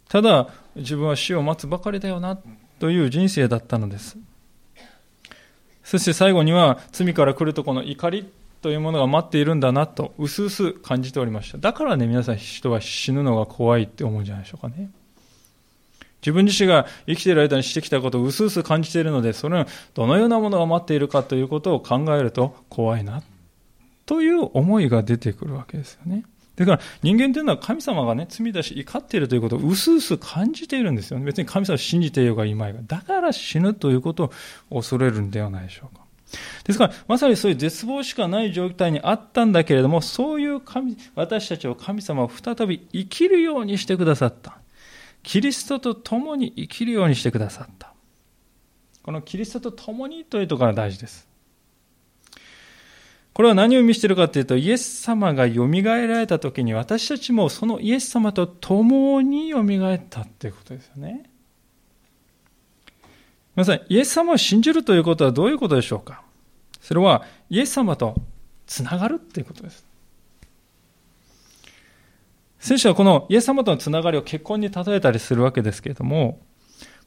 [0.08, 2.38] ただ、自分は死を待つばかりだよな、
[2.78, 4.18] という人生だったのです。
[5.82, 11.58] そして最後には、罪から来るとこの怒りというものが待っているんだなと、うすうす感じておりました。
[11.58, 14.90] だからね、皆さん人は死ぬのが怖いって思うんじゃないでしょうかね。
[16.24, 23.22] 自分自身が生きている間にしてきたことを薄々感じているので、それはどのようなものが待っているかということを考えると怖いな、
[24.06, 26.24] という思いが出てくるわけですよね。
[26.56, 31.24] だから人間というのは神様がね、罪だし怒っているということを薄々感じているんですよね。
[31.24, 32.80] 別に神様を信じていようがいまいが。
[32.86, 34.30] だから死ぬということ
[34.70, 36.04] を恐れるんではないでしょうか。
[36.64, 44.58] ですから、まさにそういう絶望しかない状態にあったんだけれども、そういう神、私たちを神様を再び生きるようにしてくださった。
[45.24, 47.92] キリストと共に生きるようにしてくださった。
[49.02, 51.26] このキリストと共にというところが大事です。
[53.32, 61.28] これは何を意味しているかというと、イエス様が蘇られた時に私たちもそのイエス様と共に蘇ったということですよね。
[63.56, 66.22] 皆さん、イエス様を信じるということはどういうことでしょうか？
[66.80, 68.14] それはイエス様と
[68.66, 69.83] つながるということです。
[72.64, 76.40] 聖書はこのイエス様とのつながりを結婚に例えたりするわけですけれども、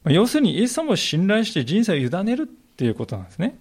[0.04, 3.58] 要するにイエス様を信頼して人生を委ねるっていうことなんですね。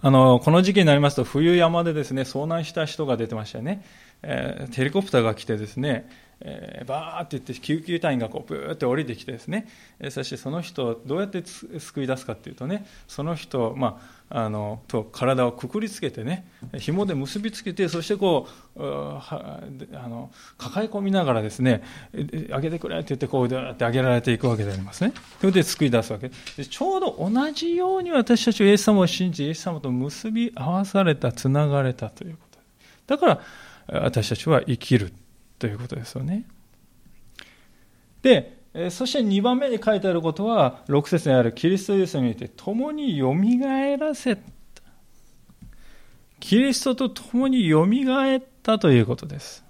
[0.00, 3.84] あの、この時期になりますと冬山でですね、遭難した人が出てましたよね。
[4.22, 6.08] えー、ヘリコプターが来てですね、
[6.44, 9.68] えー、バーって言って救急隊員がこうブーって降りてきてですね、
[10.00, 16.46] えー、そしてその人をどうやって救い出すかっていうとねその人、まあ、あのと体をくくりつけてね
[16.78, 19.30] 紐で結びつけてそしてこうあ
[20.08, 21.82] の抱え込みながらですね
[22.50, 25.12] あげてくれって言ってこうやってあげられていくわけでありますね。
[25.40, 26.30] それで救い出すわけ。
[26.56, 32.58] でちょうど同じように私たちはイエス様を信じイエス様と結び合わされたつながれたということ。
[33.06, 33.40] だから
[34.00, 35.12] 私たちは生きる。
[35.62, 36.44] ということですよね。
[38.20, 38.58] で、
[38.90, 44.42] そして2番目に書いてあることは、6節にあるキリストイエスにいて、共によみがえらせた。
[46.40, 49.64] キリストと共によみがえったということです。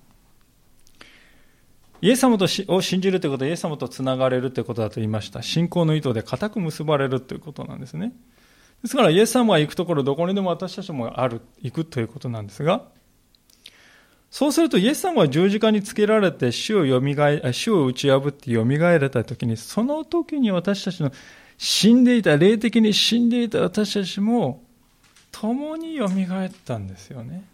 [2.00, 2.38] イエス様
[2.68, 5.42] を信じるということはイエス様とつながれるということだと言いました。
[5.42, 8.14] 信仰の糸で固く結ばれるということなんですね。
[8.82, 12.88] ですからイエス様が行くところどこにでも私たちもある、行くということなんですが、
[14.32, 21.12] そうするとイエス様は十字架につけられて死を蘇死を打ち破って蘇られた時に、その時に私たちの
[21.58, 24.64] 死んでいた、霊的に死んでいた私たちも
[25.30, 27.44] 共に蘇ったんですよね。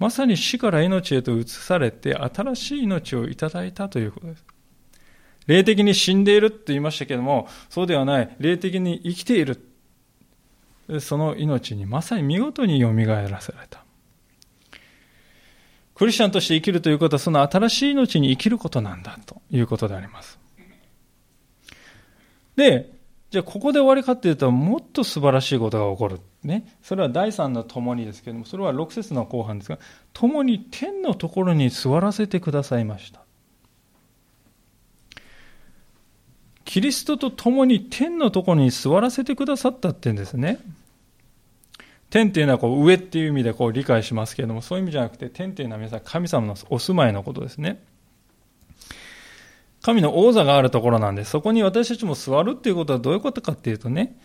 [0.00, 4.44] まさに死から命へと移されて新しい命をいただいたということです。
[5.46, 8.36] 霊的に死んでいると言いましたけども、そうではない。
[8.40, 9.64] 霊的に生きている。
[10.98, 13.84] その命にまさに見事によみがえらせられた。
[15.98, 20.38] クリスチャンとして生きるということは、その新しい命に生きることなんだということであります。
[22.54, 22.88] で、
[23.30, 26.20] じゃあここで終わりかっていうと、もっと素晴らしいことが起こる。
[26.44, 26.72] ね。
[26.82, 29.80] それは第三の共にですけれども、それは6節の後半ですが、
[30.12, 33.22] 共に天のところに座らせてくださいました。
[36.64, 40.60] キリストと共に天のところに座らせてくださったって言うんですね。
[42.10, 47.82] 天っていうのはこう上っていう意味でこう理解しますけれども、そういう意味じゃなくて、天っていうのは皆さん神様のお住まいのことですね。
[49.82, 54.18] 神の王座があるところなんで、そこに私たちも座るっていうことはどういうことかっていうとね、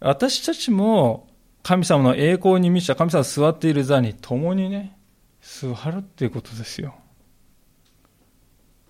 [0.00, 1.28] 私たちも
[1.62, 4.96] 神様の栄光に満ちた神様が座っている座に共にね、
[5.40, 6.94] 座るっていうことですよ。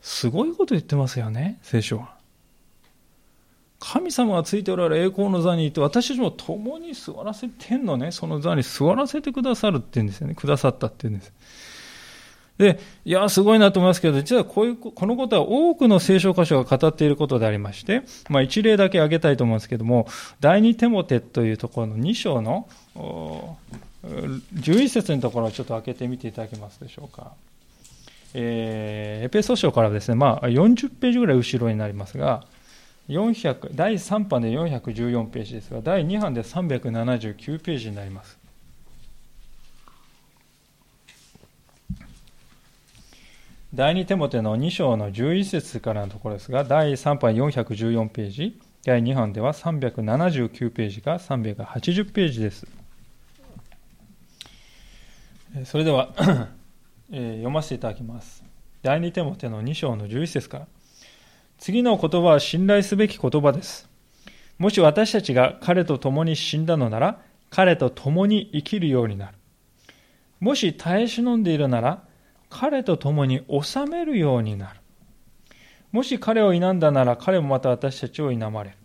[0.02, 2.15] すごいこと言ってますよね、聖書は。
[3.92, 10.34] 神様がついておられる栄光の座にいて、私たちも共に座らせて、天のね、その座に座らせてくださるって言うんですよね。
[10.34, 11.32] くださったって言うんです。
[12.58, 20.08] で、いや、すごいなと思いますけど、実はこういう、このことは多くの聖書箇所が語っていることでありまして、まあ一例だけ挙げたいと思うんですけども、
[20.40, 22.66] 第二テモテというところの2章の、
[24.04, 27.32] 11節のところをちょっと開けてみていただけますでしょうか。
[28.34, 32.44] えー、エペソ書からですね、まあ40ページぐらい後ろになりますが、
[33.08, 38.38] 400第3版で414ページですが、第2版で379ページになります。
[43.74, 52.66] 第2テモテの2章の11節からのところですが、第3版414ページ、第2版では379ページが380ページです。
[55.64, 56.12] それでは
[57.10, 58.44] 読ませていただきます。
[58.82, 60.66] 第2テモテの2章の11節から。
[61.58, 63.88] 次の言葉は信頼すべき言葉です。
[64.58, 69.38] もし私たちが彼と共に死んだのなら、彼と共に生きるようになる。
[70.40, 72.02] もし耐え忍んでいるなら、
[72.48, 74.80] 彼と共に治めるようになる。
[75.92, 78.76] もし彼を否んだなら彼もまた私たちを否まれる。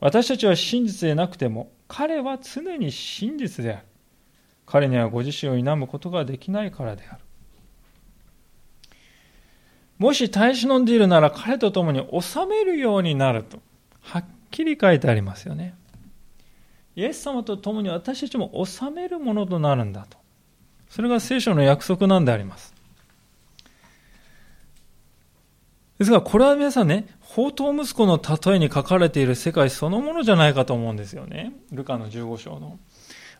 [0.00, 3.86] 私たちは真実でなくても彼は常に真実である。
[4.64, 7.20] 彼にはご自身を否むことができないからである。
[9.98, 13.60] もし耐え忍んでいるなら彼と共に治めるようになると、
[14.00, 15.74] はっきり書いてありますよね。
[16.94, 20.18] イエス様と共に私たちも治めるものとなるんだと。
[20.88, 22.74] それが聖書の約束なんであります。
[25.98, 31.52] ですが、これは皆さんね、宝刀息子の例えに書かれている世界そのものじゃないかと思うんですよね。
[31.72, 32.78] ルカの15章の。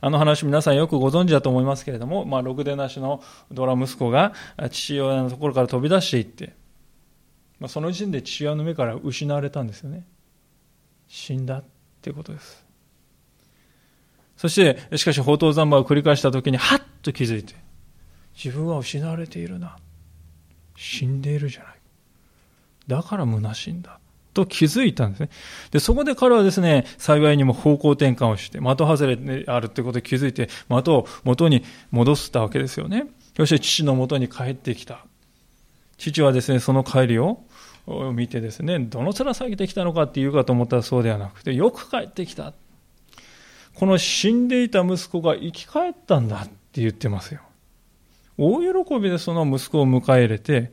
[0.00, 4.32] あの話皆さんよくご存知だと思いますけれども、まあ、ろくでなしのドラ息子が
[4.70, 6.54] 父親のところから飛び出していって、
[7.58, 10.06] まあ、その時点で父親の目から失われたんですよね。
[11.08, 11.64] 死んだっ
[12.00, 12.64] ていうことです。
[14.36, 17.56] そして、しかし、宝刀残馬を繰り返した時に、はっと気づいて、
[18.36, 19.76] 自分は失われているな。
[20.76, 21.72] 死んでいるじゃない。
[22.86, 23.98] だから虚しいんだ。
[24.34, 25.30] と気づいたんですね。
[25.70, 33.06] で、そこで彼はですね、幸いにも方向転換をして、的外れであるってことで気づいて、的を元に戻したわけですよね。
[33.36, 35.04] そして父の元に帰ってきた。
[35.96, 37.44] 父はですね、その帰りを
[38.14, 42.52] 見てですね、どの面下げてきたのかっていうかと思ったらそうではなくて、よく帰ってきた。
[43.74, 47.40] この死んでいた息子が生き返ったんだって言ってますよ。
[48.36, 50.72] 大喜びでその息子を迎え入れて、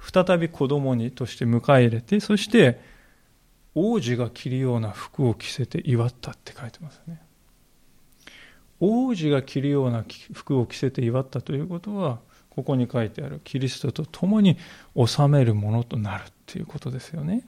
[0.00, 2.80] 再び子供にとして迎え入れて、そして
[3.78, 7.20] 王子が着るような服を着せて祝ったって書いてますね。
[8.80, 10.02] 王子が着るような
[10.32, 14.56] 服を着せて祝ったということは、ここに書いてあるキリストと共に
[14.96, 17.46] 治めるものとなるっていうことですよね。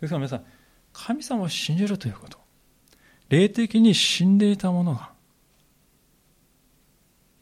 [0.00, 0.44] ですから皆さん、
[0.92, 2.38] 神様を信じるということ。
[3.28, 5.10] 霊的に死んでいたものが、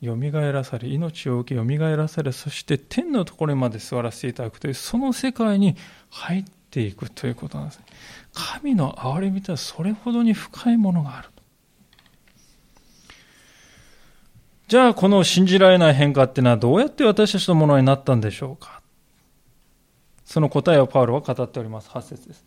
[0.01, 5.77] よみがえらされ、命を受けよみがえらされ、そして天のところまで座らせていただくという、その世界に
[6.09, 7.79] 入ってていくということなんです。
[7.79, 7.85] ね
[8.33, 11.29] 神の憐れみとはそれほどに深いものがある。
[14.69, 18.81] じゃあこの信じられない変化っていうのはどうやって私たちのものになったんでしょうか
[20.25, 21.91] その答えをパウロは語っております。
[21.91, 22.45] 8節です。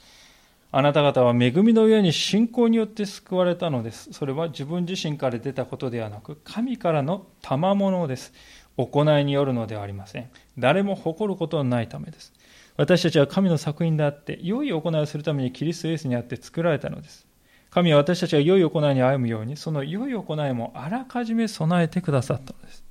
[0.71, 4.13] あなた方は恵みの上に信仰によって救われたのです。
[4.13, 8.33] それは自分自身から出たことではなく、神からの賜物です。
[8.77, 10.29] 行いによるのではありません。
[10.57, 12.33] 誰も誇ることのないためです。
[12.75, 17.27] 私たちは神の作品であって、良い行いをするためにキリストイエスにあって作られたのです。
[17.69, 22.83] 神は私たちが良い行いに歩むように、その良い行いもあらかじめ備えてくださったのです。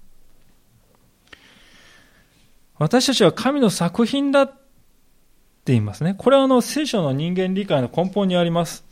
[2.78, 4.54] 私たちは神の作品だって
[5.66, 6.14] 言いますね。
[6.16, 8.84] これはあの聖書の人間理解の根本にあります。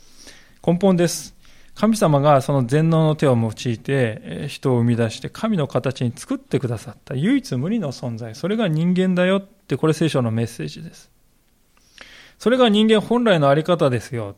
[0.65, 1.35] 根本です。
[1.75, 8.35] 神様がその全能の手を用いて人を生み出して神の形に作ってくださった唯一無二の存在。
[8.35, 11.09] それが人間だよってこれ聖書のメッセージです。
[12.37, 14.35] それが人間本来のあり方ですよ。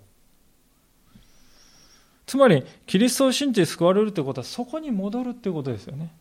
[2.25, 6.13] つまり、キリストを信じて救われるということは、そこに戻るということですよね。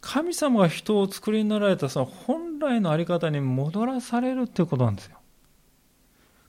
[0.00, 5.18] 神様が人を作りになられたその本来の在り方に戻らされるということなんですよ。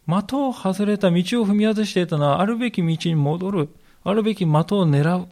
[0.08, 3.70] 的を外れた道を踏み外していたのは、あるべき道に戻る。
[4.04, 4.52] あるべき的を
[4.90, 5.28] 狙う。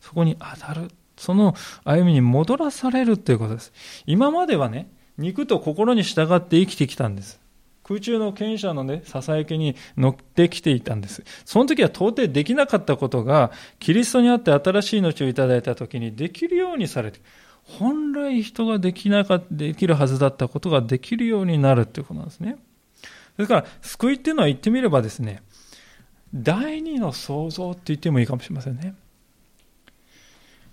[0.00, 0.90] そこに当たる。
[1.16, 3.72] その歩みに戻らされるということです。
[4.06, 7.40] 今まではね、肉と心に従って生きてきたんです。
[7.84, 11.24] 空中の権者のね、ささやきに乗ってきていたんです。
[11.44, 17.20] その時は到底できなかったことが、キリストにあって新しい命をいただいた時にできるようにされて、
[17.64, 22.56] 本来人ができなかできるはずだったことができるようになるということなんですね。
[23.40, 25.42] ですから、救いっていうのは言ってみればですね、
[26.34, 28.94] 第二の創造って言ってもいいかもしれませんね。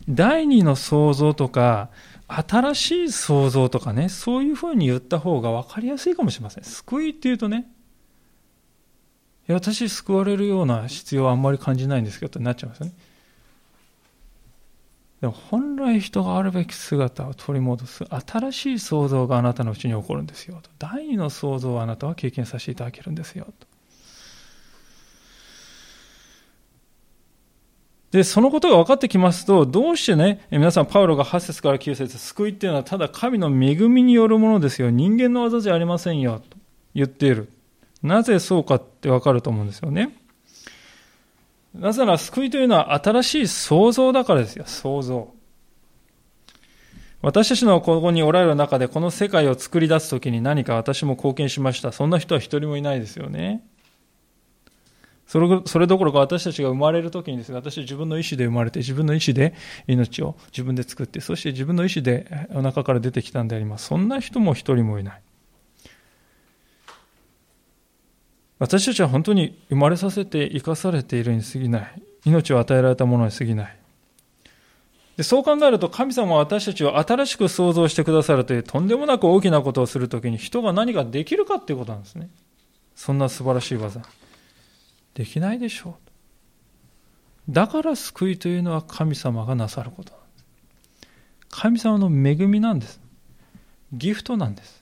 [0.10, 1.90] 第二の創造とか、
[2.28, 6.64] 新しい創造とかね、そういうふうに言った方が分かりやすいかもしれません。
[6.64, 7.70] 救いっていうとね、
[9.48, 12.94] いや私救われるような必要はあんまり感じないんですけどってなっちゃいますよね。
[15.22, 20.70] でも本来人があるべき姿を取り戻す新しい創造があなたのうちに起こるんですよと。
[20.78, 23.68] 第二の創造をあなたは経験させていただけるんですよと。
[28.12, 34.90] で、そのことが分かってきますと、どうしてね、皆さん、パウロが8節から9節救いっていうのはただ神の恵みによるものですよ。
[34.90, 36.42] 人間の技じゃありませんよ。
[36.50, 36.58] と
[36.94, 37.50] 言っている。
[38.04, 40.16] なぜそうかって分かると思うんですよね。
[41.80, 44.66] なぜなら救いというのは新しい創造だからですよ。
[44.66, 45.34] 創造。
[47.22, 51.92] 私たちのここにおられる中でこの世界を作り出すときに何か私も貢献しました。
[51.92, 53.64] そんな人は一人もいないですよね。
[55.26, 59.54] それそれどころか私たちが生まれる時にですね、私自分の意思で生まれて、自分の意思で
[59.88, 63.88] 命を自分で作って、そして自分の意思でお腹から出てきたんであります。
[63.88, 65.22] そんな人も一人もいない。
[68.60, 72.02] 私たちは本当に生まれさせて生かされているに過ぎない。
[72.26, 73.78] 命を与えられたものに過ぎない。
[75.18, 82.30] でそう考えると神様は私たちを新しく創造してくださるというとんでもなく大きなことをするときに人が何ができるかっていうことなんですね。
[82.96, 84.02] そんな素晴らしい技。
[85.16, 85.98] できないでしょ
[87.50, 87.52] う。
[87.52, 90.14] だから救いというのは神様がなさること。
[91.50, 93.00] 神様の恵みなんです。
[93.94, 94.77] ギフトなんです。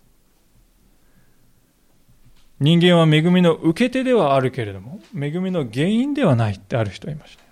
[2.60, 7.44] 人間は恵みの受け手ではあるけれども、恵みの原因ではないってある人いました。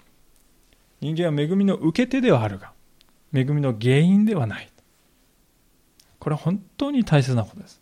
[1.01, 2.71] 人間は恵みの受け手ではあるが、
[3.33, 4.69] 恵みの原因ではない。
[6.19, 7.81] これは本当に大切なことです。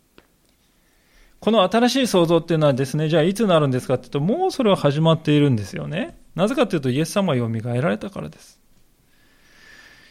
[1.38, 6.18] この新しい創造っていうのはですね、じゃあいつなるんですかって言うと、もうそれは始まっているんですよね。
[6.34, 8.60] なぜかというと、イエス様はよみが蘇られたからです。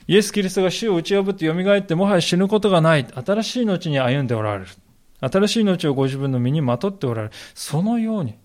[0.08, 3.06] イエス・キリストが死を打ち破って蘇って、もはや死ぬことがない。
[3.14, 4.72] 新しい命に歩んでおられる。
[5.22, 7.34] 新しい命をご自分の身にまとっておられる。
[7.54, 8.36] そのように、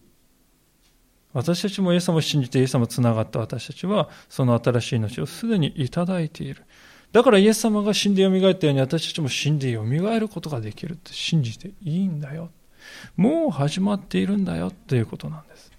[1.33, 6.65] 私たちもイエス様を信じてイエス様と繋がった私たちは、その新しい命をすでにいただいている。
[7.13, 12.51] だからイエス様が死んで蘇ったように私たちも死んで蘇ることができるって信じていいんだよ。
[13.17, 15.73] もう始まっているんだよということなんです。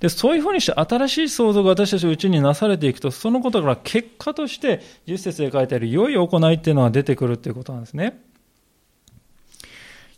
[0.00, 8.18] で、そういうふうにして新しい創造が私たちのうちになされていくと、そのことから結果として、10節で書いてある良い行いっていうのが出てくるということなんですね。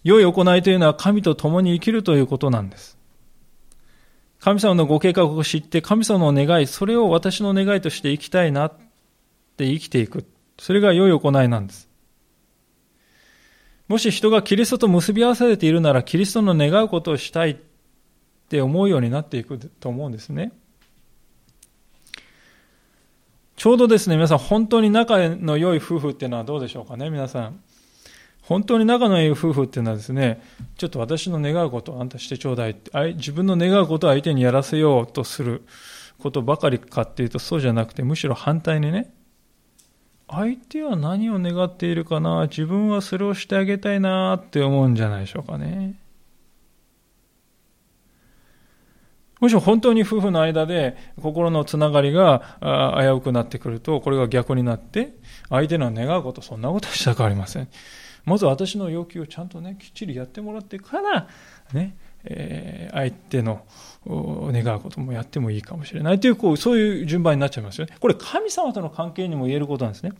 [0.04, 2.98] 良い行いというのは神と共に生きるということなんです。
[4.40, 8.72] 神様のご計画を知って、神様の願い、それを私の願いとして生きたいなっ
[9.56, 10.26] て生きていく。
[10.58, 11.88] それが良い行いなんです。
[13.86, 17.56] もし人がキリストと結び合わされているなら、キリストの願うことをしたいっ
[18.48, 20.52] て思うようになっていくと思うんですね。
[23.54, 27.60] ちょうどですね、皆さん、本当に仲の良い夫婦っていうのはどうでしょうかね、皆さん。
[28.52, 30.42] 本当に仲の良い夫婦っていうのはですね、
[30.76, 35.64] ちょっと私の願うことをあんたしてちょうだいって、自分の願うことを相手にやらせようとする。
[36.22, 39.12] ことばかりかっていうとそうじゃなくてむしろ反対にね
[40.28, 46.00] 相手は何を願っているかな自分はそれをしてあげたいなって思うんじゃないでしょうかね。
[49.40, 52.56] もしろ本当に夫婦の間で心のつながりが
[52.98, 55.14] 危うくなってくると、これが逆になって、
[55.50, 57.68] 相手の願うこと、そんなことはしたくありません。
[58.24, 61.28] まず私の要求をちゃんとね、きっちりやってもらってから、
[61.72, 63.64] ね、えー、相手の
[64.06, 67.96] 願うこともやってもいいかもしれないという、こう、そういう順番になっちゃいますよね。
[67.98, 70.12] これ神様との関係にも言えることなんですね。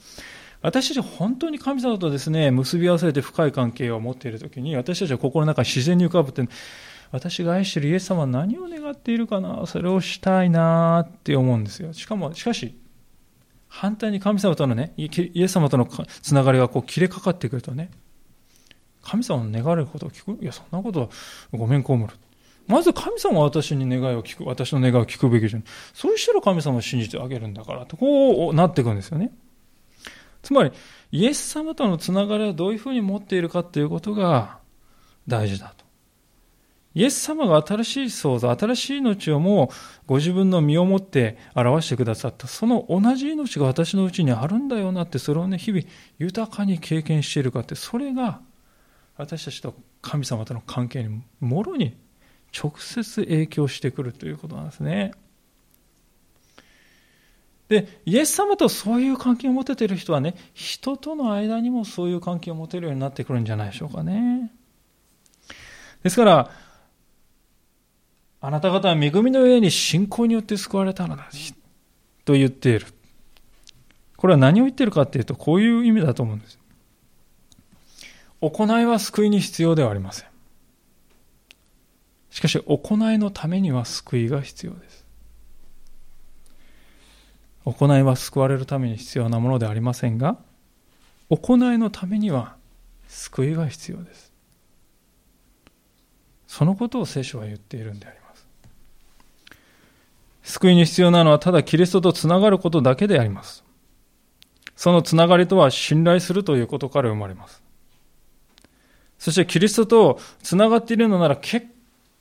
[0.62, 6.42] 私たち本当に神様とですね、結び合わせて深い関係を持っているときに、私たちは心の中に自然に浮かぶって、
[7.10, 11.92] 私が愛しているイエス様は何を願っているかなそれをしたいなって思うんですよ。
[11.92, 12.74] しかも、しかし、
[13.74, 15.88] 反対に神様とのね、イエス様との
[16.20, 17.90] つながりがこう切れかかってくるとね、
[19.02, 21.08] 神様の願われることを聞くいや、そんなことは
[21.52, 22.12] ごめんこむる。
[22.66, 25.64] まず神様は私に願いを聞く、私の願いを聞くべきじゃん。
[25.94, 29.32] そうしたら神様を信じてあげるんだから、とこうなっていくんですよね。
[30.42, 30.72] つまり、
[31.10, 34.58] イエス様とのつながりをどういうふうに持っているかっていうことが
[35.26, 35.81] 大事だと。
[36.94, 39.74] イエス様が新しい創造、新しい命をもう
[40.06, 45.84] ご自分の身をもって表してくださった、その同じ命が私のうちにあるんだよなって、それをね、日々
[46.18, 48.40] 豊かに経験しているかって、それが
[49.16, 51.96] 私たちと神様との関係にもろに
[52.56, 55.12] 直接影響してくるということなんですね。
[57.68, 64.52] で、イエス様とそういう関係を持てている人はね、人との間にもそういう関係を持てるようになってくるんじゃないでしょうかね。
[66.02, 66.50] ですから、
[68.44, 71.28] あなた方は恵みの上に信仰によって救われたのだ
[72.24, 72.86] と言っている。
[74.16, 76.58] これは何を言っているかというと、こういう意味だと思うんです。
[78.40, 80.26] 行いは救いに必要ではありません。
[82.30, 85.04] しかし、行いのためには救いが必要です。
[87.64, 90.36] 行いは救われるために必要なものではありませんが、
[91.30, 92.56] 行いのためには
[93.06, 94.32] 救いが必要です。
[96.48, 98.21] そのことを聖書は言っているんであります。
[100.42, 103.64] 救いに必要なのはただキリストとつながることだけであります。
[104.76, 107.62] そのつながりとは信頼するということから生まれます。
[109.18, 111.68] そしてキリストとつながっているのなら結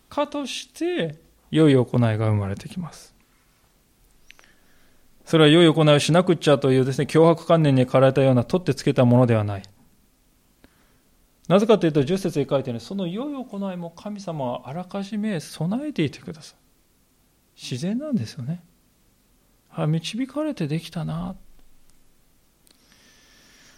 [0.10, 1.16] 果として
[1.50, 3.16] 良い行いが生まれてきます。
[5.26, 9.64] それは良い行いをしなくっちゃというですね、脅迫観念に駆られたような取ってつけたものではない。
[11.48, 16.61] なぜかというと、10節に書いてあるその良い行いも神様はあらかじめ備えていてください。
[17.56, 18.64] 自然なんですよね。
[19.74, 21.36] あ導かれてできたな。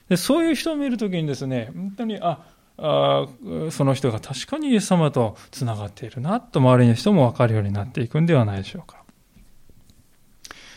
[0.10, 2.46] でそういう人を見るときにですね、本当に、あ、
[2.78, 3.28] あ
[3.72, 9.04] その人が確かにイエス様とつながっているなと周りの人も分かるようになっていくんではないでしょうか。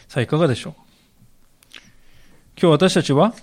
[0.06, 0.72] さあ、いかがでしょう？
[2.60, 3.34] 今日私たちは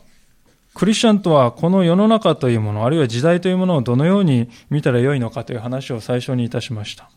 [0.74, 7.12] クリスチャンとはこの世の中というもの、あるいは時代というものをどのように見たらよいのかという話を最初にいたしました。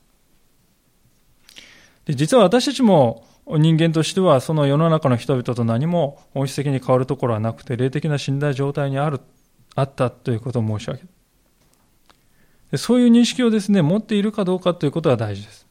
[2.06, 9.20] で実は私たちも人間としてはその世の中の人々と何も本質的に変わるところはなくて霊的な信頼状態にある、
[9.74, 11.08] あったということを申し上げる。
[12.78, 15.66] そういう認識をですね、持っているかどうかということが大事です。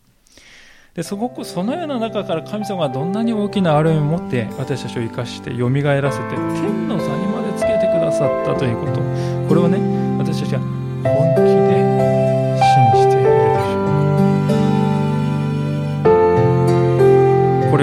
[0.94, 9.02] で、そこ、そのような中から神様がどんなに大きなある意味を持って私たちを生かして蘇らせて天の座にまでつけてくださったということ。
[9.50, 9.78] これをね、
[10.18, 10.62] 私たちは
[11.04, 11.42] 本気
[11.76, 11.85] で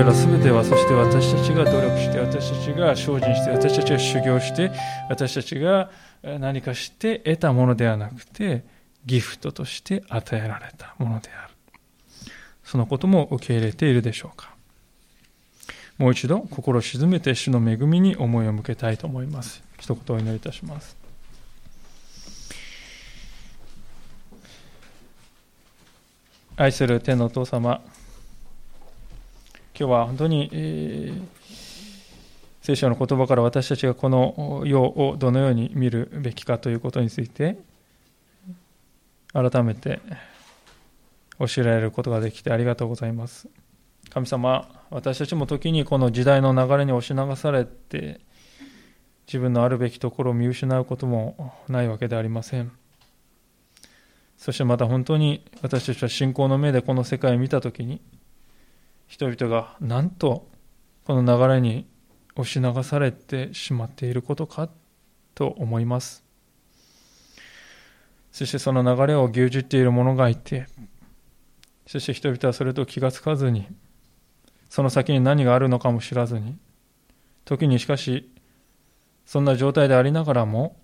[0.03, 4.73] れらすべてはそして私たちが努力して私たちが精進して私たちが修行して
[5.09, 5.91] 私たちが
[6.23, 8.65] 何かして得たものではなくて
[9.07, 11.55] ギフトとして与えられたものである。
[12.65, 14.53] そのことも受け入れているでしょうか。
[15.99, 19.63] もう一度心を静めて主の恵みに思いを向けたいと思います。
[19.79, 20.97] 一言お祈りいたします。
[26.57, 27.83] 愛する天のお父様、
[29.83, 31.23] 今日は本当に、えー、
[32.61, 37.59] 聖書の言葉から私たちがこの世をどのように見るべきかということについて
[39.33, 39.99] 改めて
[41.41, 43.49] 教えられることができてありがとうございます。
[44.09, 48.21] 神様、私たちも時にこの時代の流れに押し流されて、
[49.27, 52.71] 自分のあるべきところを見失うこともないわけではありません。
[54.39, 58.01] そしてまた本当に私たちは信仰の目でこの世界を見たときに、
[59.13, 60.49] 人々がなんと
[61.05, 61.87] この流れに
[62.35, 64.71] 押し流されてしまっていることか
[65.35, 66.25] と思います。
[68.31, 70.67] そしてその流れを牛耳っている者がいて、
[71.87, 73.67] そして人々はそれと気がつかずに、
[74.71, 76.57] その先に何があるのかも知らずに、
[77.45, 78.33] 時にしかし、
[79.27, 80.75] そんな状態でありながらも、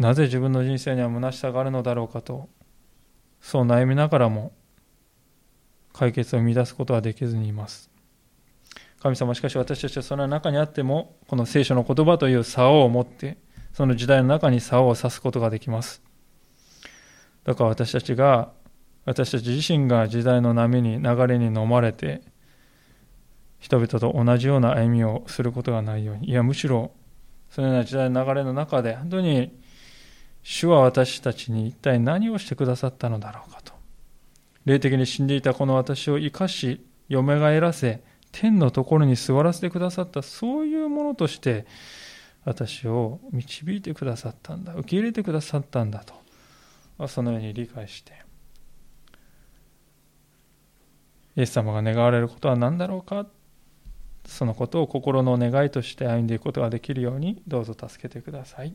[0.00, 2.48] なぜ自分の人生には虚しさがあるのだろうかと、
[3.40, 4.52] そう悩みながらも、
[5.96, 7.90] 解決を生み出すことはできずにいます。
[9.00, 13.38] 神様しかし私たちはその中にあっても、この聖書の言葉という竿を持って、
[13.72, 16.02] その時代の中に竿を刺すことができます。
[17.44, 18.52] だから私たちが、
[19.04, 22.22] 私たち自身が時代の波に、流れに飲まれて、
[23.58, 26.92] 人々と同じような歩みをすることがないように、いや、むしろ、
[27.50, 29.56] そのような時代の流れの中で、本当に
[30.42, 33.75] 主は私たちに一体何をしてくださったのだろうかと。
[34.66, 38.02] 霊的に死んでいたこの私を生かし、蘇らせ、
[38.32, 41.66] 天のところに座らせてくださった、そういうものとして、
[42.44, 48.12] 私を導いてくださったんだ、受け入れてくださったんだと、そのように理解して、
[51.36, 53.26] イエス様が願われることは何だろうか、
[54.24, 58.74] そのことを心の願いとして歩んでいくことができるように、どうぞ助けてください。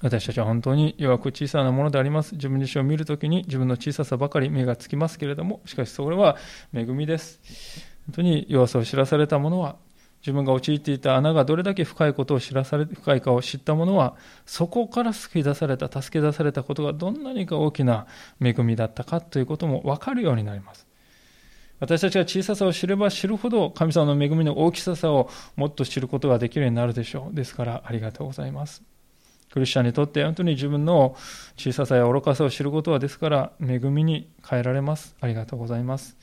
[0.00, 2.34] 私たちは本当に弱く小さなものであります。
[2.36, 6.36] 自分自身を見るときに自分の小ささばかり目がつきますけれども、しかしそれは
[6.72, 7.40] 恵みです。
[8.06, 9.76] 本当に弱さを知らされた者は、
[10.20, 14.14] 自分が陥っていた穴がどれだけ深いことを知らされ、深いかを知った者は、
[14.46, 18.06] そこから救い出された、助け出されたことがどんなにか大きな
[18.40, 20.86] 恵みだったかということも分かるようになります。
[21.80, 27.34] 私たちが小ささを知れば知るほど神様の恵みの大きささをもっと知ることができるようになるでしょう。
[27.34, 28.97] ですからありがとうございます。
[29.52, 31.16] クリスチャンにとって本当に自分の
[31.56, 35.16] 小ささや愚かさを知ることはですから恵みに変えられます。
[35.20, 36.16] ありがとうございます。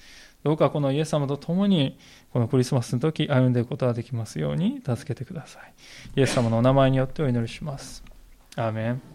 [0.43, 1.97] どうかこのイエス様と共に
[2.31, 5.73] このクリスマスの時歩んでいくことができますように助けてください。
[6.15, 8.03] イエス様のお名前によってお祈りします。
[8.55, 9.14] アーメン